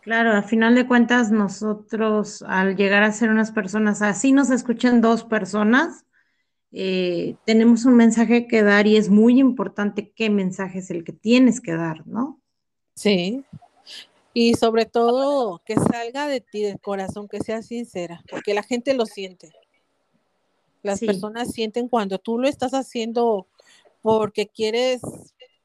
claro, 0.00 0.32
a 0.32 0.42
final 0.42 0.74
de 0.74 0.86
cuentas 0.86 1.30
nosotros 1.30 2.42
al 2.46 2.76
llegar 2.76 3.02
a 3.02 3.12
ser 3.12 3.30
unas 3.30 3.52
personas, 3.52 4.02
así 4.02 4.32
nos 4.32 4.50
escuchan 4.50 5.00
dos 5.00 5.24
personas, 5.24 6.04
eh, 6.72 7.36
tenemos 7.44 7.84
un 7.84 7.96
mensaje 7.96 8.46
que 8.46 8.62
dar 8.62 8.86
y 8.86 8.96
es 8.96 9.08
muy 9.08 9.38
importante 9.38 10.12
qué 10.14 10.30
mensaje 10.30 10.80
es 10.80 10.90
el 10.90 11.04
que 11.04 11.12
tienes 11.12 11.60
que 11.60 11.74
dar, 11.74 12.06
¿no? 12.06 12.40
Sí, 12.94 13.44
y 14.34 14.54
sobre 14.54 14.84
todo 14.84 15.60
que 15.64 15.74
salga 15.76 16.26
de 16.28 16.40
ti, 16.40 16.62
del 16.62 16.80
corazón, 16.80 17.28
que 17.28 17.40
sea 17.40 17.62
sincera, 17.62 18.22
porque 18.30 18.54
la 18.54 18.62
gente 18.62 18.94
lo 18.94 19.06
siente. 19.06 19.52
Las 20.90 21.00
personas 21.00 21.52
sienten 21.52 21.88
cuando 21.88 22.18
tú 22.18 22.38
lo 22.38 22.48
estás 22.48 22.72
haciendo 22.72 23.46
porque 24.02 24.46
quieres 24.46 25.00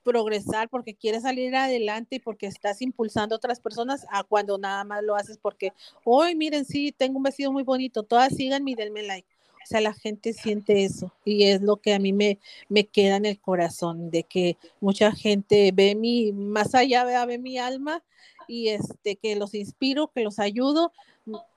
progresar, 0.04 0.70
porque 0.70 0.94
quieres 0.94 1.24
salir 1.24 1.56
adelante 1.56 2.18
y 2.18 2.20
porque 2.20 2.48
estás 2.48 2.82
impulsando 2.82 3.36
a 3.36 3.38
otras 3.38 3.60
personas, 3.60 4.06
a 4.12 4.24
cuando 4.24 4.58
nada 4.58 4.84
más 4.84 5.04
lo 5.04 5.16
haces 5.16 5.38
porque, 5.42 5.72
hoy 6.04 6.36
miren, 6.36 6.66
sí, 6.66 6.94
tengo 6.96 7.18
un 7.18 7.24
vestido 7.24 7.52
muy 7.52 7.64
bonito, 7.64 8.04
todas 8.04 8.36
síganme 8.36 8.72
y 8.72 8.76
denme 8.76 9.04
like. 9.04 9.28
O 9.64 9.66
sea, 9.66 9.80
la 9.80 9.94
gente 9.94 10.34
siente 10.34 10.84
eso 10.84 11.14
y 11.24 11.46
es 11.46 11.62
lo 11.62 11.78
que 11.78 11.94
a 11.94 12.00
mí 12.00 12.12
me, 12.12 12.38
me 12.68 12.86
queda 12.86 13.16
en 13.16 13.26
el 13.26 13.40
corazón, 13.40 14.12
de 14.12 14.24
que 14.24 14.58
mucha 14.82 15.14
gente 15.14 15.72
ve 15.74 15.96
mi, 15.96 16.34
más 16.34 16.76
allá 16.76 17.06
ve, 17.06 17.26
ve 17.26 17.38
mi 17.38 17.58
alma 17.58 18.04
y 18.48 18.70
este, 18.70 19.16
que 19.16 19.36
los 19.36 19.54
inspiro, 19.54 20.12
que 20.14 20.24
los 20.24 20.40
ayudo 20.40 20.92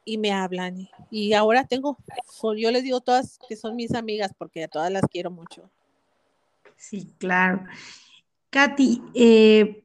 y 0.04 0.18
me 0.18 0.32
hablan. 0.32 0.88
Y 1.10 1.32
ahora 1.32 1.64
tengo, 1.64 1.98
yo 2.56 2.70
les 2.70 2.82
digo 2.82 3.00
todas 3.00 3.38
que 3.48 3.56
son 3.56 3.76
mis 3.76 3.94
amigas 3.94 4.32
porque 4.36 4.64
a 4.64 4.68
todas 4.68 4.90
las 4.90 5.02
quiero 5.10 5.30
mucho. 5.30 5.70
Sí, 6.76 7.12
claro. 7.18 7.64
Katy, 8.50 9.02
eh, 9.14 9.84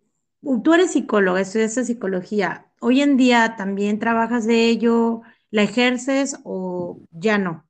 tú 0.64 0.74
eres 0.74 0.92
psicóloga, 0.92 1.42
estudiaste 1.42 1.86
psicología. 1.86 2.68
¿Hoy 2.80 3.02
en 3.02 3.18
día 3.18 3.56
también 3.58 4.00
trabajas 4.00 4.46
de 4.46 4.68
ello? 4.68 5.22
¿La 5.50 5.64
ejerces 5.64 6.40
o 6.44 7.00
ya 7.12 7.38
no? 7.38 7.66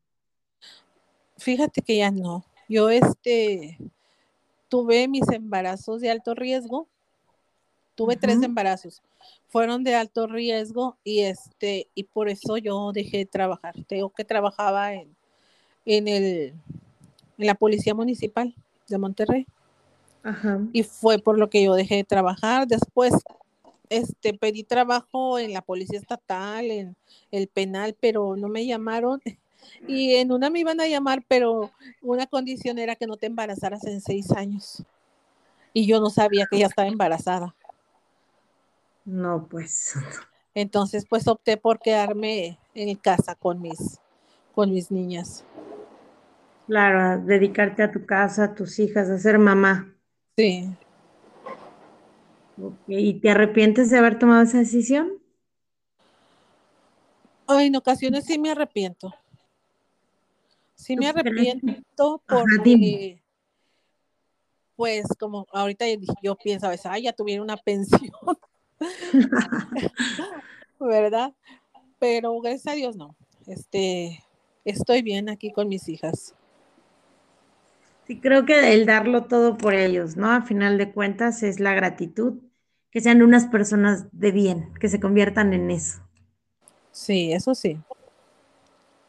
Fíjate 1.37 1.81
que 1.81 1.97
ya 1.97 2.11
no. 2.11 2.45
Yo 2.69 2.89
este 2.89 3.77
tuve 4.69 5.07
mis 5.07 5.27
embarazos 5.29 5.99
de 6.01 6.11
alto 6.11 6.35
riesgo. 6.35 6.87
Tuve 8.01 8.15
tres 8.15 8.41
embarazos. 8.41 8.99
Fueron 9.49 9.83
de 9.83 9.93
alto 9.93 10.25
riesgo 10.25 10.97
y 11.03 11.19
este 11.19 11.87
y 11.93 12.05
por 12.05 12.29
eso 12.29 12.57
yo 12.57 12.91
dejé 12.91 13.17
de 13.17 13.25
trabajar. 13.27 13.75
Tengo 13.87 14.09
que 14.09 14.25
trabajaba 14.25 14.95
en, 14.95 15.15
en 15.85 16.07
el 16.07 16.53
en 17.37 17.45
la 17.45 17.53
policía 17.53 17.93
municipal 17.93 18.55
de 18.87 18.97
Monterrey. 18.97 19.45
Y 20.73 20.81
fue 20.81 21.19
por 21.19 21.37
lo 21.37 21.51
que 21.51 21.63
yo 21.63 21.75
dejé 21.75 21.97
de 21.97 22.03
trabajar. 22.03 22.67
Después 22.67 23.13
este, 23.89 24.33
pedí 24.33 24.63
trabajo 24.63 25.37
en 25.37 25.53
la 25.53 25.61
policía 25.61 25.99
estatal, 25.99 26.71
en 26.71 26.95
el 27.29 27.47
penal, 27.49 27.95
pero 27.99 28.35
no 28.35 28.47
me 28.47 28.65
llamaron. 28.65 29.21
Y 29.87 30.15
en 30.15 30.31
una 30.31 30.49
me 30.49 30.59
iban 30.59 30.81
a 30.81 30.87
llamar, 30.87 31.23
pero 31.27 31.71
una 32.01 32.25
condición 32.25 32.79
era 32.79 32.95
que 32.95 33.05
no 33.05 33.15
te 33.15 33.27
embarazaras 33.27 33.85
en 33.85 34.01
seis 34.01 34.31
años. 34.31 34.83
Y 35.71 35.85
yo 35.85 36.01
no 36.01 36.09
sabía 36.09 36.47
que 36.49 36.57
ella 36.57 36.65
estaba 36.65 36.87
embarazada. 36.87 37.55
No, 39.05 39.47
pues. 39.49 39.93
Entonces, 40.53 41.05
pues 41.09 41.27
opté 41.27 41.57
por 41.57 41.79
quedarme 41.79 42.59
en 42.73 42.95
casa 42.97 43.35
con 43.35 43.61
mis, 43.61 43.99
con 44.53 44.73
mis 44.73 44.91
niñas. 44.91 45.45
Claro, 46.67 47.23
dedicarte 47.25 47.83
a 47.83 47.91
tu 47.91 48.05
casa, 48.05 48.45
a 48.45 48.55
tus 48.55 48.79
hijas, 48.79 49.09
a 49.09 49.17
ser 49.17 49.39
mamá. 49.39 49.93
Sí. 50.37 50.69
¿Y 52.87 53.13
te 53.15 53.29
arrepientes 53.29 53.89
de 53.89 53.97
haber 53.97 54.19
tomado 54.19 54.43
esa 54.43 54.59
decisión? 54.59 55.13
Ay, 57.47 57.67
en 57.67 57.75
ocasiones 57.75 58.25
sí 58.25 58.37
me 58.37 58.51
arrepiento. 58.51 59.13
Sí 60.75 60.95
me 60.95 61.07
arrepiento 61.07 62.21
porque, 62.27 63.21
pues, 64.75 65.05
como 65.19 65.47
ahorita 65.51 65.85
yo 66.21 66.35
pienso 66.35 66.67
a 66.67 66.69
veces, 66.69 66.85
ay, 66.85 67.03
ya 67.03 67.13
tuviera 67.13 67.41
una 67.41 67.57
pensión. 67.65 68.11
¿Verdad? 70.79 71.33
Pero 71.99 72.39
gracias 72.41 72.67
a 72.67 72.75
Dios 72.75 72.95
no. 72.95 73.15
Este, 73.47 74.23
estoy 74.65 75.01
bien 75.01 75.29
aquí 75.29 75.51
con 75.51 75.67
mis 75.67 75.87
hijas. 75.89 76.35
Sí, 78.07 78.19
creo 78.19 78.45
que 78.45 78.73
el 78.73 78.85
darlo 78.85 79.25
todo 79.25 79.57
por 79.57 79.73
ellos, 79.73 80.17
¿no? 80.17 80.31
A 80.31 80.41
final 80.41 80.77
de 80.77 80.91
cuentas 80.91 81.43
es 81.43 81.59
la 81.59 81.73
gratitud, 81.73 82.39
que 82.89 83.01
sean 83.01 83.21
unas 83.21 83.47
personas 83.47 84.07
de 84.11 84.31
bien, 84.31 84.73
que 84.79 84.89
se 84.89 84.99
conviertan 84.99 85.53
en 85.53 85.71
eso. 85.71 86.01
Sí, 86.91 87.31
eso 87.31 87.55
sí. 87.55 87.79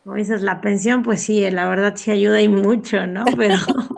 Como 0.05 0.17
dices, 0.17 0.43
la 0.43 0.61
pensión, 0.61 1.03
pues 1.03 1.23
sí, 1.23 1.49
la 1.51 1.69
verdad 1.69 1.95
sí 1.97 2.11
ayuda 2.11 2.41
y 2.43 2.49
mucho, 2.49 3.07
¿no? 3.07 3.25
Pero, 3.37 3.55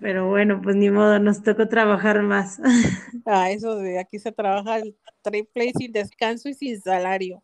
pero 0.00 0.28
bueno, 0.28 0.60
pues 0.62 0.76
ni 0.76 0.90
modo, 0.90 1.18
nos 1.18 1.42
tocó 1.42 1.68
trabajar 1.68 2.22
más. 2.22 2.60
Ah, 3.26 3.50
eso 3.50 3.76
de 3.76 3.98
aquí 3.98 4.18
se 4.18 4.32
trabaja 4.32 4.78
el 4.78 4.96
triple 5.22 5.72
sin 5.76 5.92
descanso 5.92 6.48
y 6.48 6.54
sin 6.54 6.80
salario. 6.80 7.42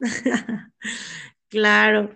claro. 1.48 2.10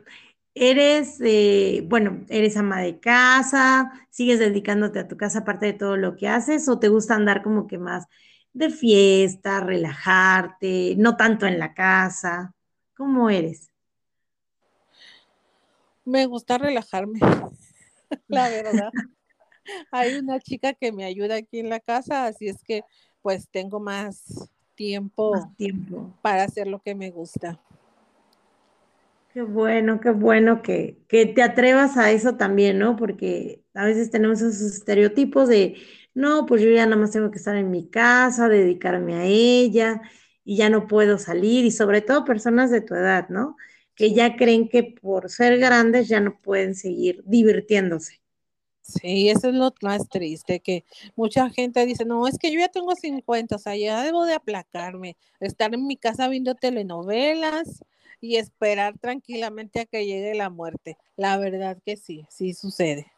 Eres, 0.55 1.21
eh, 1.23 1.85
bueno, 1.87 2.25
eres 2.29 2.57
ama 2.57 2.81
de 2.83 2.99
casa, 2.99 3.93
sigues 4.11 4.41
dedicándote 4.41 4.99
a 4.99 5.09
tu 5.09 5.17
casa 5.17 5.41
aparte 5.41 5.67
de 5.67 5.73
todo 5.73 5.97
lo 5.97 6.17
que 6.17 6.29
haces, 6.29 6.69
o 6.69 6.79
te 6.81 6.89
gusta 6.89 7.15
andar 7.15 7.43
como 7.43 7.67
que 7.69 7.79
más 7.79 8.07
de 8.53 8.71
fiesta, 8.71 9.61
relajarte, 9.61 10.97
no 10.99 11.17
tanto 11.17 11.47
en 11.47 11.59
la 11.61 11.75
casa. 11.75 12.55
¿Cómo 12.97 13.31
eres? 13.31 13.71
Me 16.05 16.27
gusta 16.27 16.59
relajarme, 16.59 17.21
la 18.29 18.49
verdad. 18.49 18.91
Hay 19.91 20.17
una 20.17 20.41
chica 20.41 20.73
que 20.75 20.93
me 20.93 21.05
ayuda 21.05 21.37
aquí 21.37 21.61
en 21.61 21.69
la 21.69 21.81
casa, 21.81 22.27
así 22.27 22.49
es 22.49 22.63
que 22.63 22.83
pues 23.23 23.49
tengo 23.51 23.81
más 23.81 24.51
tiempo, 24.75 25.33
más 25.33 25.57
tiempo. 25.57 26.13
para 26.23 26.45
hacer 26.45 26.67
lo 26.67 26.81
que 26.81 26.95
me 26.95 27.11
gusta. 27.11 27.61
Qué 29.35 29.43
bueno, 29.43 30.01
qué 30.01 30.11
bueno 30.11 30.63
que, 30.63 30.99
que 31.07 31.27
te 31.27 31.43
atrevas 31.43 31.97
a 31.97 32.11
eso 32.13 32.37
también, 32.37 32.79
¿no? 32.79 32.97
Porque 32.97 33.63
a 33.75 33.85
veces 33.85 34.11
tenemos 34.11 34.41
esos 34.41 34.61
estereotipos 34.63 35.49
de, 35.49 35.77
no, 36.15 36.47
pues 36.47 36.63
yo 36.63 36.71
ya 36.71 36.87
nada 36.87 36.97
más 36.97 37.11
tengo 37.13 37.31
que 37.31 37.39
estar 37.39 37.57
en 37.57 37.71
mi 37.71 37.89
casa, 37.89 38.49
dedicarme 38.49 39.15
a 39.17 39.25
ella 39.25 40.01
y 40.45 40.57
ya 40.57 40.71
no 40.71 40.87
puedo 40.89 41.19
salir 41.19 41.65
y 41.65 41.71
sobre 41.71 42.01
todo 42.01 42.25
personas 42.25 42.71
de 42.71 42.81
tu 42.81 42.95
edad, 42.95 43.29
¿no? 43.29 43.57
Que 43.95 44.15
ya 44.15 44.37
creen 44.37 44.69
que 44.69 44.83
por 44.83 45.29
ser 45.31 45.59
grandes 45.59 46.09
ya 46.09 46.21
no 46.21 46.41
pueden 46.41 46.75
seguir 46.75 47.23
divirtiéndose. 47.27 48.21
Sí, 48.89 49.29
eso 49.29 49.49
es 49.49 49.55
lo 49.55 49.73
más 49.83 50.09
triste, 50.09 50.61
que 50.61 50.85
mucha 51.15 51.51
gente 51.51 51.85
dice, 51.85 52.07
no, 52.07 52.27
es 52.27 52.39
que 52.39 52.51
yo 52.51 52.59
ya 52.59 52.69
tengo 52.69 52.95
50, 52.95 53.57
o 53.57 53.59
sea, 53.59 53.77
ya 53.77 54.03
debo 54.03 54.25
de 54.25 54.33
aplacarme, 54.33 55.17
estar 55.41 55.75
en 55.75 55.87
mi 55.87 55.97
casa 55.97 56.27
viendo 56.29 56.55
telenovelas, 56.55 57.83
y 58.21 58.37
esperar 58.37 58.99
tranquilamente 58.99 59.81
a 59.81 59.87
que 59.87 60.07
llegue 60.07 60.35
la 60.35 60.51
muerte. 60.51 60.97
La 61.17 61.39
verdad 61.39 61.79
que 61.85 61.97
sí, 61.97 62.27
sí 62.29 62.55
sucede. 62.55 63.13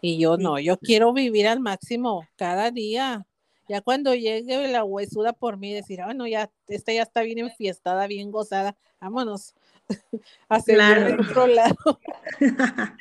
Y 0.00 0.18
yo 0.18 0.36
no, 0.36 0.58
yo 0.58 0.78
quiero 0.78 1.12
vivir 1.12 1.48
al 1.48 1.60
máximo 1.60 2.26
cada 2.36 2.70
día. 2.70 3.26
Ya 3.68 3.80
cuando 3.82 4.14
llegue 4.14 4.68
la 4.68 4.84
huesuda 4.84 5.32
por 5.34 5.58
mí, 5.58 5.74
decir, 5.74 6.00
bueno, 6.02 6.24
ah, 6.24 6.28
ya, 6.28 6.50
esta 6.68 6.92
ya 6.92 7.02
está 7.02 7.22
bien 7.22 7.38
enfiestada, 7.38 8.06
bien 8.06 8.30
gozada, 8.30 8.76
vámonos 9.00 9.54
a 10.48 10.62
claro. 10.62 11.22
otro 11.22 11.46
lado. 11.48 11.76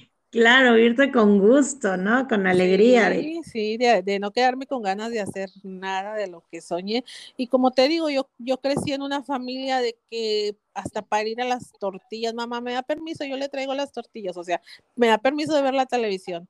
Claro, 0.30 0.76
irte 0.76 1.10
con 1.10 1.38
gusto, 1.38 1.96
¿no? 1.96 2.28
Con 2.28 2.46
alegría. 2.46 3.10
Sí, 3.12 3.40
sí, 3.44 3.76
de, 3.78 4.18
no 4.18 4.30
quedarme 4.30 4.66
con 4.66 4.82
ganas 4.82 5.10
de 5.10 5.20
hacer 5.20 5.48
nada 5.62 6.14
de 6.14 6.26
lo 6.26 6.44
que 6.50 6.60
soñé. 6.60 7.02
Y 7.38 7.46
como 7.46 7.70
te 7.70 7.88
digo, 7.88 8.10
yo, 8.10 8.28
yo 8.36 8.58
crecí 8.58 8.92
en 8.92 9.00
una 9.00 9.22
familia 9.22 9.80
de 9.80 9.96
que 10.10 10.54
hasta 10.74 11.00
para 11.00 11.26
ir 11.26 11.40
a 11.40 11.46
las 11.46 11.72
tortillas, 11.80 12.34
mamá, 12.34 12.60
me 12.60 12.74
da 12.74 12.82
permiso, 12.82 13.24
yo 13.24 13.38
le 13.38 13.48
traigo 13.48 13.74
las 13.74 13.90
tortillas, 13.90 14.36
o 14.36 14.44
sea, 14.44 14.60
me 14.96 15.08
da 15.08 15.16
permiso 15.16 15.54
de 15.54 15.62
ver 15.62 15.72
la 15.72 15.86
televisión. 15.86 16.46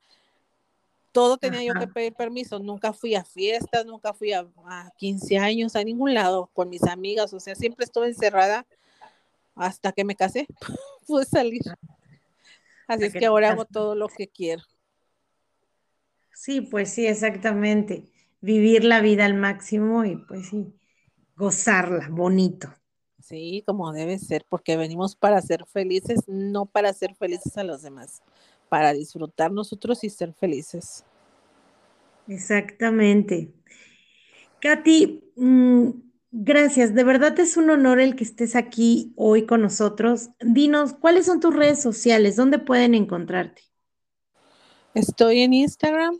Todo 1.12 1.36
tenía 1.38 1.62
yo 1.62 1.74
que 1.74 1.86
pedir 1.86 2.14
permiso, 2.14 2.58
nunca 2.58 2.92
fui 2.92 3.14
a 3.14 3.24
fiestas, 3.24 3.86
nunca 3.86 4.12
fui 4.12 4.32
a, 4.32 4.46
a 4.66 4.90
15 4.98 5.38
años, 5.38 5.76
a 5.76 5.84
ningún 5.84 6.14
lado 6.14 6.50
con 6.52 6.68
mis 6.68 6.82
amigas, 6.82 7.32
o 7.32 7.38
sea, 7.38 7.54
siempre 7.54 7.84
estuve 7.84 8.08
encerrada 8.08 8.66
hasta 9.54 9.92
que 9.92 10.04
me 10.04 10.16
casé, 10.16 10.48
pude 11.06 11.24
salir. 11.24 11.62
Así 12.88 13.04
es 13.04 13.12
que 13.12 13.26
ahora 13.26 13.50
hago 13.50 13.66
todo 13.66 13.94
lo 13.94 14.08
que 14.08 14.28
quiero. 14.28 14.62
Sí, 16.34 16.62
pues 16.62 16.90
sí, 16.90 17.06
exactamente. 17.06 18.04
Vivir 18.40 18.84
la 18.84 19.00
vida 19.00 19.24
al 19.24 19.34
máximo 19.34 20.04
y 20.04 20.16
pues 20.16 20.48
sí, 20.48 20.72
gozarla, 21.36 22.08
bonito. 22.10 22.72
Sí, 23.20 23.62
como 23.66 23.92
debe 23.92 24.18
ser, 24.18 24.44
porque 24.48 24.76
venimos 24.76 25.16
para 25.16 25.42
ser 25.42 25.66
felices, 25.66 26.20
no 26.28 26.66
para 26.66 26.92
ser 26.92 27.14
felices 27.14 27.58
a 27.58 27.64
los 27.64 27.82
demás, 27.82 28.22
para 28.68 28.92
disfrutar 28.94 29.50
nosotros 29.52 30.02
y 30.04 30.10
ser 30.10 30.32
felices. 30.32 31.04
Exactamente. 32.26 33.52
Katy, 34.60 35.32
mm, 35.36 35.90
Gracias, 36.30 36.94
de 36.94 37.04
verdad 37.04 37.38
es 37.40 37.56
un 37.56 37.70
honor 37.70 38.00
el 38.00 38.14
que 38.14 38.24
estés 38.24 38.54
aquí 38.54 39.12
hoy 39.16 39.46
con 39.46 39.62
nosotros. 39.62 40.28
Dinos, 40.40 40.92
¿cuáles 40.92 41.24
son 41.24 41.40
tus 41.40 41.56
redes 41.56 41.80
sociales? 41.80 42.36
¿Dónde 42.36 42.58
pueden 42.58 42.94
encontrarte? 42.94 43.62
Estoy 44.94 45.40
en 45.40 45.54
Instagram 45.54 46.18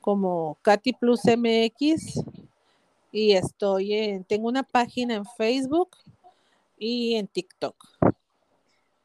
como 0.00 0.58
Katy 0.62 0.94
Plus 0.94 1.20
MX 1.26 2.24
y 3.12 3.32
estoy 3.32 3.94
en, 3.94 4.24
tengo 4.24 4.48
una 4.48 4.62
página 4.62 5.16
en 5.16 5.24
Facebook 5.36 5.96
y 6.78 7.16
en 7.16 7.28
TikTok. 7.28 7.76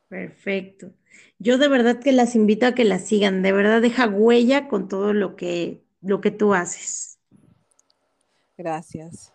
Perfecto. 0.08 0.94
Yo 1.40 1.58
de 1.58 1.68
verdad 1.68 2.00
que 2.00 2.14
las 2.14 2.36
invito 2.36 2.68
a 2.68 2.74
que 2.74 2.86
las 2.86 3.06
sigan, 3.06 3.42
de 3.42 3.52
verdad 3.52 3.82
deja 3.82 4.08
huella 4.08 4.70
con 4.70 4.88
todo 4.88 5.12
lo 5.14 5.36
que, 5.36 5.84
lo 6.02 6.22
que 6.22 6.32
tú 6.32 6.54
haces. 6.54 7.20
Gracias. 8.58 9.34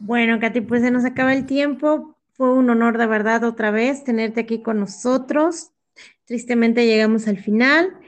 Bueno, 0.00 0.40
Katy, 0.40 0.62
pues 0.62 0.82
se 0.82 0.90
nos 0.90 1.04
acaba 1.04 1.34
el 1.34 1.46
tiempo. 1.46 2.16
Fue 2.32 2.52
un 2.52 2.70
honor 2.70 2.96
de 2.96 3.06
verdad 3.06 3.44
otra 3.44 3.70
vez 3.70 4.02
tenerte 4.02 4.40
aquí 4.40 4.62
con 4.62 4.80
nosotros. 4.80 5.72
Tristemente 6.24 6.86
llegamos 6.86 7.28
al 7.28 7.36
final. 7.36 7.98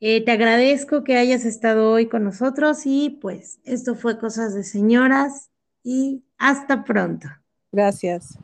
Eh, 0.00 0.24
te 0.24 0.32
agradezco 0.32 1.04
que 1.04 1.16
hayas 1.16 1.44
estado 1.44 1.92
hoy 1.92 2.06
con 2.06 2.24
nosotros 2.24 2.82
y 2.84 3.18
pues 3.22 3.60
esto 3.64 3.94
fue 3.94 4.18
Cosas 4.18 4.54
de 4.54 4.64
Señoras 4.64 5.50
y 5.84 6.24
hasta 6.36 6.84
pronto. 6.84 7.28
Gracias. 7.70 8.36